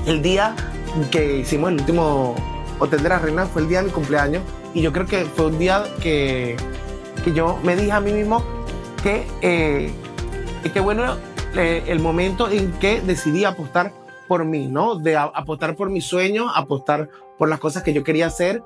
[0.06, 0.56] El día
[1.12, 2.36] que hicimos el último
[2.80, 5.48] Hotel de la Reina fue el día de mi cumpleaños y yo creo que fue
[5.48, 6.58] un día que,
[7.24, 8.44] que yo me dije a mí mismo
[9.04, 9.92] que, eh,
[10.74, 11.18] que bueno
[11.56, 13.94] eh, el momento en que decidí apostar
[14.28, 14.96] por mí, ¿no?
[14.96, 18.64] De a, apostar por mis sueños, apostar por las cosas que yo quería hacer.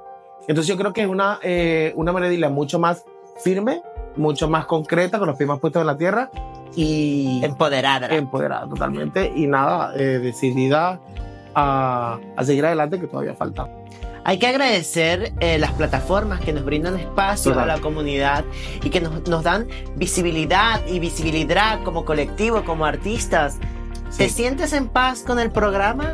[0.48, 3.04] Entonces yo creo que es una, eh, una manera mucho más
[3.44, 3.82] firme,
[4.16, 6.32] mucho más concreta, con los pies más puestos en la tierra
[6.78, 7.44] y...
[7.44, 8.08] Empoderada.
[8.16, 11.00] Empoderada totalmente y nada, eh, decidida
[11.56, 13.68] a, a, seguir adelante que todavía falta.
[14.24, 17.70] Hay que agradecer eh, las plataformas que nos brindan espacio Total.
[17.72, 18.46] a la comunidad
[18.84, 23.58] y que nos, nos, dan visibilidad y visibilidad como colectivo, como artistas.
[24.12, 24.20] Sí.
[24.20, 26.14] ¿Te sientes en paz con el programa?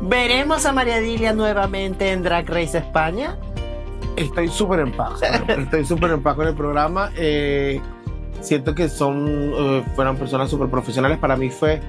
[0.00, 3.36] ¿Veremos a María Dilia nuevamente en Drag Race España?
[4.14, 5.20] Estoy súper en paz.
[5.48, 7.10] Estoy súper en paz con el programa.
[7.16, 7.80] Eh,
[8.40, 11.18] siento que son, uh, fueron personas súper profesionales.
[11.18, 11.80] Para mí fue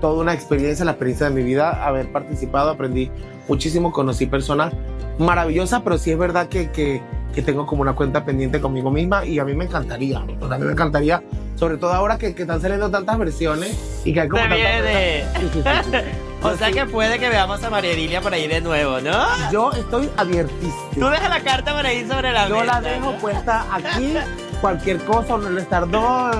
[0.00, 3.10] toda una experiencia, la experiencia de mi vida, haber participado, aprendí
[3.48, 4.72] muchísimo, conocí personas
[5.18, 7.00] maravillosas, pero sí es verdad que, que,
[7.34, 10.36] que, tengo como una cuenta pendiente conmigo misma y a mí me encantaría, a mí
[10.40, 11.22] me encantaría,
[11.56, 15.24] sobre todo ahora que, que están saliendo tantas versiones y que hay como Se viene.
[16.44, 19.24] O sea que puede que veamos a María Edilia por ahí de nuevo, ¿no?
[19.50, 20.74] Yo estoy abiertísimo.
[20.92, 22.66] Tú dejas la carta por ahí sobre la Yo mesa.
[22.66, 24.14] Yo la dejo puesta aquí,
[24.56, 26.36] cualquier cosa, un estar dos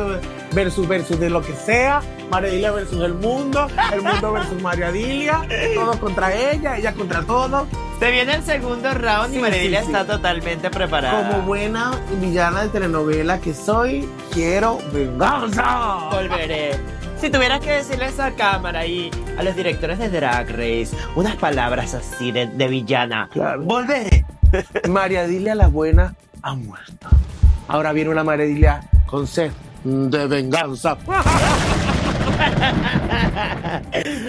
[0.52, 2.00] versus versus de lo que sea,
[2.30, 5.42] María Dilia versus el mundo, el mundo versus María Dilia,
[5.74, 7.66] todos contra ella, ella contra todos.
[8.00, 11.30] Se viene el segundo round Sí, y María sí, está totalmente preparada.
[11.30, 16.08] Como buena villana de telenovela que soy, quiero venganza.
[16.10, 16.72] Volveré.
[17.20, 21.94] Si tuvieras que decirles a cámara y a los directores de Drag Race unas palabras
[21.94, 23.62] así de, de villana, Claro.
[23.62, 24.24] volveré.
[24.88, 27.08] María Dilia la buena ha muerto.
[27.68, 29.50] Ahora viene una María Dilia con sed
[29.84, 30.96] de venganza.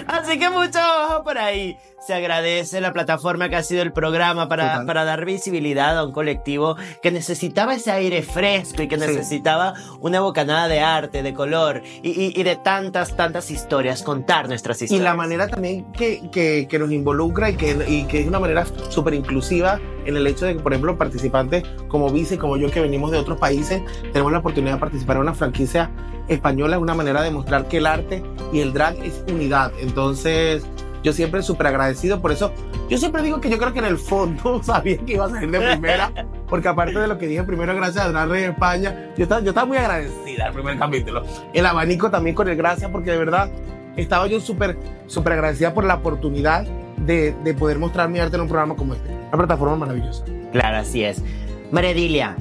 [0.06, 1.76] Así que mucho ojo por ahí.
[2.06, 4.86] Se agradece la plataforma que ha sido el programa para, Total.
[4.86, 9.00] para dar visibilidad a un colectivo que necesitaba ese aire fresco y que Sí.
[9.08, 14.46] necesitaba una bocanada de arte, de color y, y- y de tantas, tantas historias, contar
[14.46, 15.02] nuestras Y historias.
[15.04, 18.64] la manera también que, que, que nos involucra y que, y que es una manera
[18.88, 22.80] súper inclusiva en el hecho de que, por ejemplo, participantes como Vice, como yo, que
[22.80, 25.90] venimos de otros países, tenemos la oportunidad de participar en una franquicia
[26.28, 29.72] española, es una manera de mostrar que el arte y el drag es unidad.
[29.80, 30.64] Entonces,
[31.06, 32.50] yo siempre súper agradecido por eso.
[32.90, 35.52] Yo siempre digo que yo creo que en el fondo sabía que iba a salir
[35.52, 36.10] de primera,
[36.48, 39.50] porque aparte de lo que dije primero, gracias a Drag Race España, yo estaba, yo
[39.50, 41.22] estaba muy agradecida al primer capítulo.
[41.54, 43.48] El abanico también con el gracias, porque de verdad
[43.96, 46.66] estaba yo súper, súper agradecida por la oportunidad
[46.96, 49.08] de, de poder mostrar mi arte en un programa como este.
[49.08, 50.24] Una plataforma maravillosa.
[50.50, 51.22] Claro, así es.
[51.70, 52.36] María Dilia,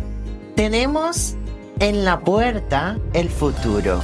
[0.55, 1.35] tenemos
[1.79, 4.01] en la puerta el futuro.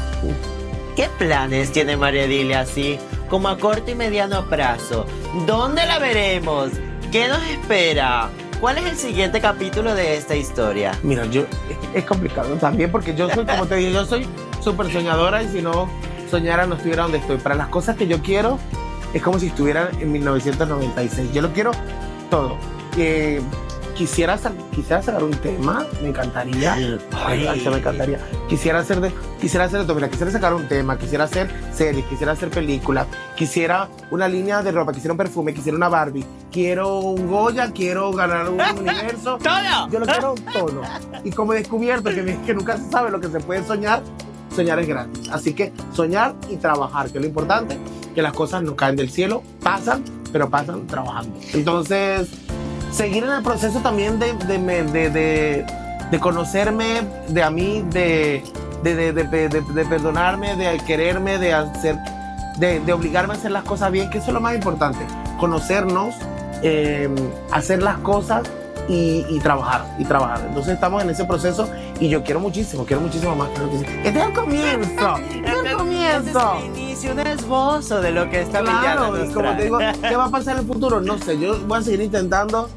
[0.96, 3.00] ¿Qué planes tiene María Dilia así,
[3.32, 5.06] como a corto y mediano plazo?
[5.48, 6.70] ¿Dónde la veremos?
[7.14, 8.30] ¿Qué nos espera?
[8.60, 10.92] ¿Cuál es el siguiente capítulo de esta historia?
[11.02, 11.46] Mira, yo
[11.96, 14.28] es complicado también porque yo soy, como te dije, yo soy
[14.60, 15.90] súper soñadora y si no
[16.30, 17.38] soñara no estuviera donde estoy.
[17.38, 18.60] Para las cosas que yo quiero
[19.14, 21.32] es como si estuviera en 1996.
[21.32, 21.72] Yo lo quiero
[22.30, 22.58] todo.
[22.98, 23.42] Eh,
[24.02, 26.74] quisiera, sa- quisiera sacar un tema, me encantaría.
[26.74, 28.18] Ay, me encantaría.
[28.50, 29.94] Quisiera hacer de, quisiera hacer de.
[29.94, 34.72] Mira, quisiera sacar un tema, quisiera hacer series, quisiera hacer películas, quisiera una línea de
[34.72, 39.38] ropa, quisiera un perfume, quisiera una Barbie, quiero un Goya, quiero ganar un universo.
[39.38, 39.90] ¡Todo!
[39.92, 40.82] Yo lo quiero todo.
[41.24, 44.02] Y como he descubierto que, que nunca se sabe lo que se puede soñar,
[44.56, 45.30] soñar es gratis.
[45.30, 47.78] Así que soñar y trabajar, que es lo importante,
[48.16, 51.38] que las cosas no caen del cielo, pasan, pero pasan trabajando.
[51.54, 52.30] Entonces,
[52.92, 55.66] seguir en el proceso también de, de, de,
[56.12, 58.44] de conocerme, de a mí, de,
[59.90, 61.98] perdonarme, de quererme, de hacer,
[62.58, 65.00] de, obligarme a hacer las cosas bien, que eso es lo más importante.
[65.40, 66.16] Conocernos,
[66.62, 67.10] eh,
[67.52, 68.44] hacer las cosas
[68.90, 70.42] y, trabajar, y trabajar.
[70.48, 71.70] Entonces estamos en ese proceso
[72.02, 73.50] y yo quiero muchísimo, quiero muchísimo más.
[74.04, 76.18] Este es el comienzo, este es el comienzo.
[76.18, 80.16] Este es el inicio, un esbozo de lo que está claro, como te digo, ¿qué
[80.16, 81.00] va a pasar en el futuro?
[81.00, 82.70] No sé, yo voy a seguir intentando,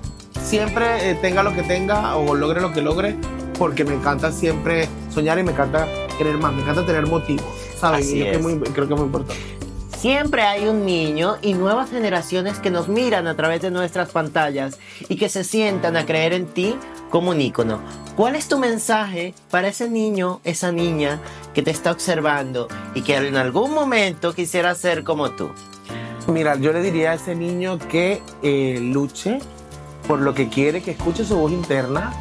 [0.42, 3.16] siempre eh, tenga lo que tenga o logre lo que logre,
[3.58, 7.46] porque me encanta siempre soñar y me encanta querer más, me encanta tener motivos,
[7.78, 8.12] ¿sabes?
[8.12, 9.34] y creo que es muy importante.
[10.04, 14.78] Siempre hay un niño y nuevas generaciones que nos miran a través de nuestras pantallas
[15.08, 16.76] y que se sientan a creer en ti
[17.14, 17.78] como un ícono.
[18.16, 21.20] ¿Cuál es tu mensaje para ese niño, esa niña
[21.54, 25.48] que te está observando y que en algún momento quisiera ser como tú?
[26.26, 29.38] Mira, yo le diría a ese niño que eh, luche
[30.08, 32.12] por lo que quiere, que escuche su voz interna,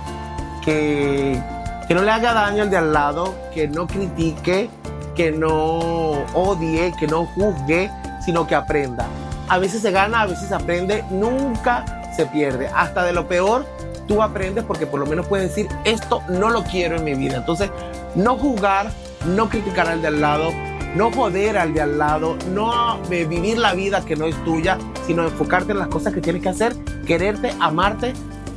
[0.64, 1.41] que,
[1.88, 4.70] que no le haga daño al de al lado, que no critique,
[5.16, 7.89] que no odie, que no juzgue,
[8.24, 9.08] sino que aprenda.
[9.50, 11.84] A veces se gana, a veces se aprende, nunca
[12.16, 12.68] se pierde.
[12.76, 13.66] Hasta de lo peor,
[14.08, 17.38] tú aprendes porque por lo menos puedes decir, esto no lo quiero en mi vida.
[17.38, 17.70] Entonces,
[18.16, 18.91] no juzgar,
[19.26, 20.51] no criticar al de al lado,
[20.95, 25.24] no joder al de al lado, no vivir la vida que no es tuya, sino
[25.24, 26.76] enfocarte en las cosas que tienes que hacer,
[27.06, 28.14] quererte, amarte,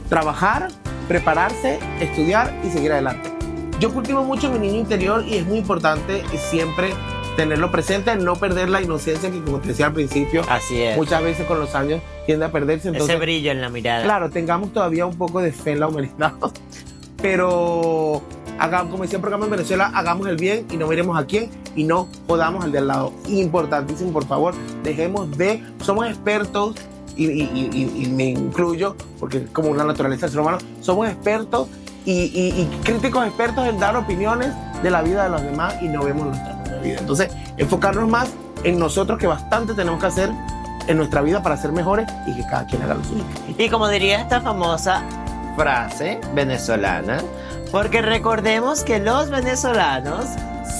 [0.08, 0.68] trabajar,
[1.08, 3.32] prepararse, estudiar y seguir adelante.
[3.80, 6.94] Yo cultivo mucho mi niño interior y es muy importante siempre
[7.36, 10.96] tenerlo presente, no perder la inocencia que como te decía al principio, Así es.
[10.96, 12.88] muchas veces con los años tiende a perderse.
[12.88, 14.02] Entonces, Ese brillo en la mirada.
[14.02, 16.32] Claro, tengamos todavía un poco de fe en la humanidad,
[17.22, 18.22] pero
[18.58, 21.50] hagamos, como decía el programa en Venezuela, hagamos el bien y no miremos a quién
[21.76, 23.12] y no jodamos al de al lado.
[23.28, 26.74] Importantísimo, por favor, dejemos de, somos expertos
[27.16, 31.68] y, y me incluyo, porque es como una naturaleza del ser humano, somos expertos
[32.06, 36.26] y, críticos expertos en dar opiniones de la vida de los demás y no vemos
[36.26, 37.00] nuestra propia vida.
[37.00, 38.28] Entonces, enfocarnos más
[38.64, 40.30] en nosotros, que bastante tenemos que hacer
[40.86, 43.24] en nuestra vida para ser mejores y que cada quien haga lo suyo.
[43.58, 45.02] Y como diría esta famosa
[45.56, 47.18] frase venezolana,
[47.72, 50.26] porque recordemos que los venezolanos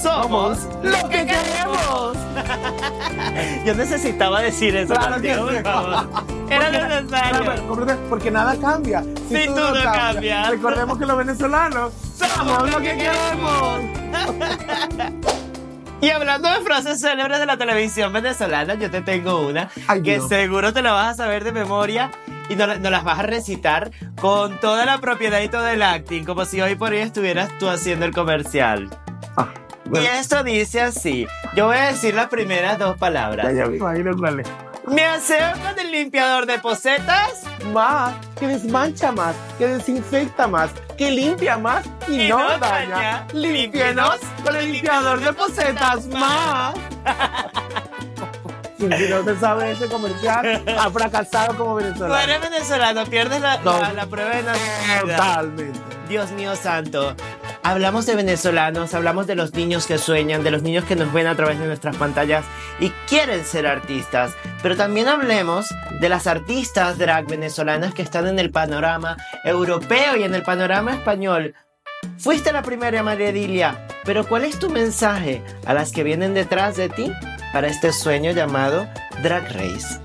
[0.01, 2.17] somos lo que queremos.
[3.65, 4.93] Yo necesitaba decir eso.
[4.93, 5.31] Claro que
[6.49, 6.71] Era
[7.01, 7.99] necesario.
[8.09, 9.03] porque nada cambia.
[9.27, 10.49] Si, tú, no cambias.
[10.49, 13.79] Recordemos que los venezolanos somos lo que queremos.
[15.99, 19.69] Y hablando de frases célebres de la televisión venezolana, yo te tengo una
[20.03, 22.11] que seguro te la vas a saber de memoria
[22.49, 23.91] y no, las vas a recitar
[24.21, 27.67] con toda la propiedad y todo el acting, como si hoy por hoy estuvieras tú
[27.67, 28.89] haciendo el comercial.
[29.37, 29.49] Ah.
[29.91, 31.25] Y esto dice así.
[31.55, 33.47] Yo voy a decir las primeras dos palabras.
[33.47, 34.47] Ya, ya me imagino cuál es.
[34.87, 37.43] Me aseo con el limpiador de posetas.
[37.73, 43.27] Más, que desmancha más, que desinfecta más, que limpia más y, no, daña.
[43.33, 46.75] Límpienos con el limpiador de posetas más.
[48.77, 52.13] si no te sabe ese comercial, ha fracasado como venezolano.
[52.15, 55.17] Tú eres venezolano, pierdes la, la, prueba de nacionalidad.
[55.17, 55.79] Totalmente.
[56.07, 57.13] Dios mío santo.
[57.67, 61.27] Hablamos de venezolanos, hablamos de los niños que sueñan, de los niños que nos ven
[61.27, 62.45] a través de nuestras pantallas
[62.79, 64.31] y quieren ser artistas,
[64.63, 65.67] pero también hablemos
[65.99, 70.93] de las artistas drag venezolanas que están en el panorama europeo y en el panorama
[70.93, 71.55] español.
[72.17, 76.77] Fuiste la primera, María Edilia, pero ¿cuál es tu mensaje a las que vienen detrás
[76.77, 77.11] de ti
[77.51, 78.87] para este sueño llamado
[79.23, 79.99] Drag Race?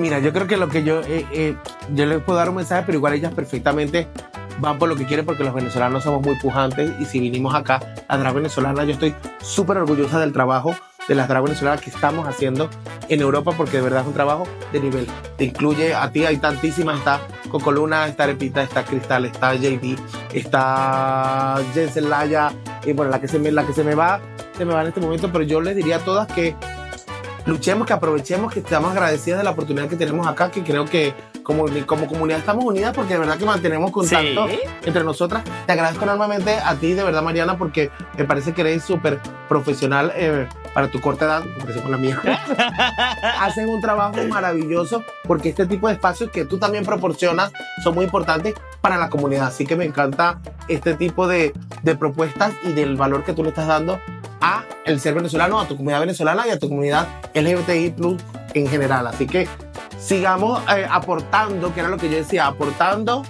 [0.00, 1.56] Mira, yo creo que lo que yo, eh, eh,
[1.94, 4.08] yo les puedo dar un mensaje, pero igual ellas perfectamente
[4.58, 7.80] van por lo que quieren porque los venezolanos somos muy pujantes y si vinimos acá
[8.08, 10.74] a drag venezolana, yo estoy súper orgullosa del trabajo
[11.06, 12.68] de las drag venezolanas que estamos haciendo
[13.08, 15.06] en Europa porque de verdad es un trabajo de nivel.
[15.36, 19.98] Te incluye a ti, hay tantísimas, está Cocoluna, está Repita, está Cristal, está JD,
[20.34, 22.52] está Jensen Laya,
[22.84, 24.20] y bueno, la que se me, la que se me va,
[24.56, 26.54] se me va en este momento, pero yo les diría a todas que
[27.46, 31.14] luchemos, que aprovechemos, que estamos agradecidas de la oportunidad que tenemos acá, que creo que
[31.48, 34.48] como, como comunidad estamos unidas porque de verdad que mantenemos contacto
[34.84, 35.42] entre nosotras.
[35.64, 39.18] Te agradezco enormemente a ti, de verdad, Mariana, porque me parece que eres súper
[39.48, 42.20] profesional eh, para tu corta edad, parece con la mía.
[43.40, 47.50] Hacen un trabajo maravilloso porque este tipo de espacios que tú también proporcionas
[47.82, 49.46] son muy importantes para la comunidad.
[49.46, 53.48] Así que me encanta este tipo de, de propuestas y del valor que tú le
[53.48, 53.98] estás dando
[54.42, 58.22] a el ser venezolano, a tu comunidad venezolana y a tu comunidad LGBTI plus
[58.52, 59.06] en general.
[59.06, 59.48] Así que
[59.98, 63.24] sigamos eh, aportando, que era lo que yo decía, aportando,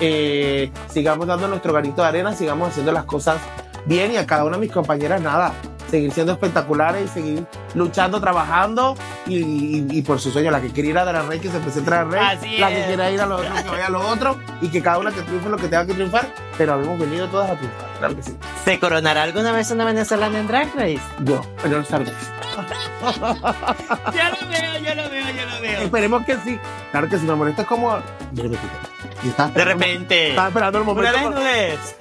[0.00, 3.38] eh, sigamos dando nuestro granito de arena, sigamos haciendo las cosas
[3.86, 5.52] bien y a cada una de mis compañeras nada,
[5.92, 10.96] seguir siendo espectaculares y seguir luchando, trabajando y, por su sueño, la que quiere ir
[10.98, 13.36] a Drag Rey, que se presente a Drag Rey, la que quiera ir a lo
[13.36, 15.84] otro, que vaya a lo otro y que cada una que triunfe lo que tenga
[15.84, 18.34] que triunfar, pero habíamos venido todas a triunfar, claro que sí.
[18.64, 21.02] ¿Se coronará alguna vez una venezolana en Drag Race?
[21.24, 22.08] Yo, pero no sabes.
[24.14, 25.80] ya lo veo, ya lo veo, ya lo veo.
[25.82, 26.58] Esperemos que sí.
[26.90, 27.98] Claro que sí, mi amor, esto es como...
[28.32, 30.30] De repente.
[30.30, 31.28] Estaba esperando el momento.
[31.28, 31.96] Una vez,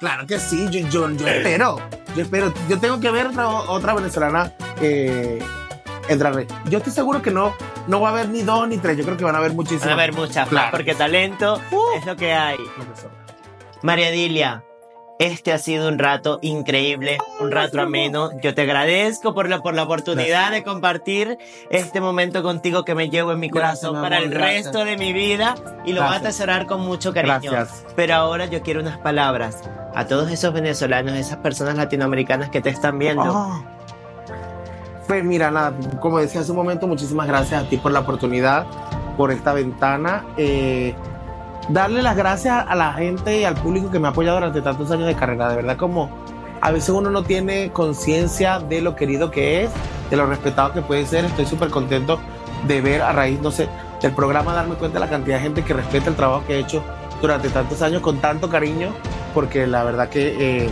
[0.00, 1.78] Claro que sí, yo, yo, yo espero.
[2.16, 2.52] Yo espero.
[2.68, 5.38] Yo tengo que ver otra, otra venezolana eh,
[6.08, 7.54] en Drag Yo estoy seguro que no,
[7.86, 8.96] no va a haber ni dos ni tres.
[8.96, 9.82] Yo creo que van a haber muchísimas.
[9.86, 10.70] Van a haber muchas, claro.
[10.70, 11.60] porque talento
[11.96, 12.58] es lo que hay.
[13.82, 14.64] María Dilia,
[15.18, 18.30] este ha sido un rato increíble, un rato ameno.
[18.40, 21.38] Yo te agradezco por la, por la oportunidad de compartir
[21.70, 25.56] este momento contigo que me llevo en mi corazón para el resto de mi vida
[25.84, 27.50] y lo voy a atesorar con mucho cariño.
[27.50, 27.84] Gracias.
[27.96, 29.62] Pero ahora yo quiero unas palabras
[29.94, 33.24] a todos esos venezolanos, esas personas latinoamericanas que te están viendo.
[33.24, 33.64] Oh.
[35.08, 38.66] Pues mira, nada, como decía hace un momento, muchísimas gracias a ti por la oportunidad,
[39.16, 40.24] por esta ventana.
[40.36, 40.94] Eh,
[41.68, 44.90] darle las gracias a la gente y al público que me ha apoyado durante tantos
[44.90, 45.50] años de carrera.
[45.50, 46.10] De verdad, como
[46.60, 49.70] a veces uno no tiene conciencia de lo querido que es,
[50.10, 51.24] de lo respetado que puede ser.
[51.24, 52.18] Estoy súper contento
[52.66, 53.68] de ver a raíz, no sé,
[54.02, 56.58] del programa, darme cuenta de la cantidad de gente que respeta el trabajo que he
[56.60, 56.82] hecho
[57.20, 58.90] durante tantos años con tanto cariño,
[59.34, 60.70] porque la verdad que eh,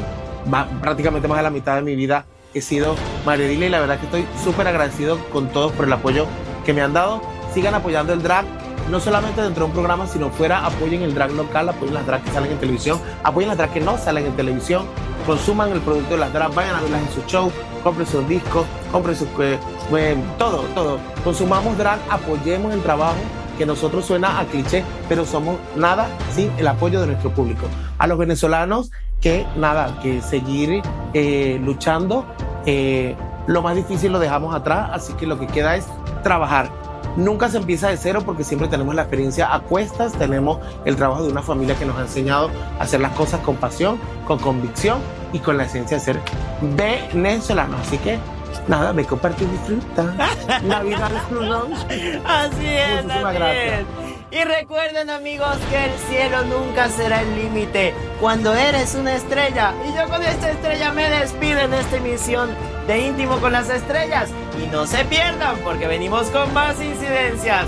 [0.81, 2.25] prácticamente más de la mitad de mi vida
[2.55, 2.95] he sido
[3.25, 6.27] Maredile y la verdad que estoy súper agradecido con todos por el apoyo
[6.65, 7.21] que me han dado.
[7.53, 8.45] Sigan apoyando el drag,
[8.91, 12.23] no solamente dentro de un programa, sino fuera, apoyen el drag local, apoyen las drag
[12.23, 14.87] que salen en televisión, apoyen las drag que no salen en televisión,
[15.27, 17.51] consuman el producto de las drag, vayan a verlas en su show,
[17.83, 19.29] compren sus discos, compren sus...
[19.39, 20.99] Eh, todo, todo.
[21.25, 23.17] Consumamos drag, apoyemos el trabajo
[23.59, 27.67] que nosotros suena a cliché, pero somos nada sin el apoyo de nuestro público.
[27.99, 30.83] A los venezolanos que nada, que seguir
[31.15, 32.27] eh, luchando.
[32.67, 33.17] Eh,
[33.47, 35.87] lo más difícil lo dejamos atrás, así que lo que queda es
[36.23, 36.71] trabajar
[37.17, 41.25] Nunca se empieza de cero porque siempre tenemos la experiencia a cuestas, tenemos el trabajo
[41.25, 44.99] de una familia que nos ha enseñado a hacer las cosas con pasión, con convicción
[45.33, 46.21] y con la esencia de ser
[46.61, 47.77] venezolano.
[47.79, 48.19] Así que
[48.69, 50.15] nada, me comparto y disfruta.
[50.65, 51.11] Navidad
[51.91, 53.05] es Así es.
[53.05, 53.85] Muchísimas gracias.
[54.31, 59.73] Y recuerden amigos que el cielo nunca será el límite cuando eres una estrella.
[59.89, 62.51] Y yo con esta estrella me despido en esta emisión
[62.87, 64.31] de íntimo con las estrellas.
[64.63, 67.67] Y no se pierdan porque venimos con más incidencias.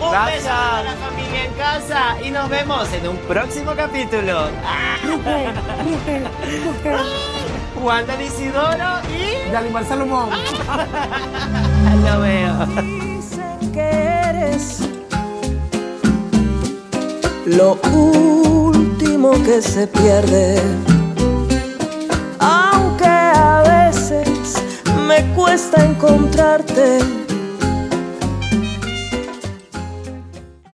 [0.00, 4.48] Un beso a la familia en casa y nos vemos en un próximo capítulo.
[7.82, 9.50] Juan de Isidoro y.
[9.52, 10.30] Yalimar Salomón.
[12.04, 12.54] Lo veo.
[13.72, 14.88] que eres
[17.46, 20.62] lo último que se pierde
[25.10, 27.29] me cuesta encontrarte.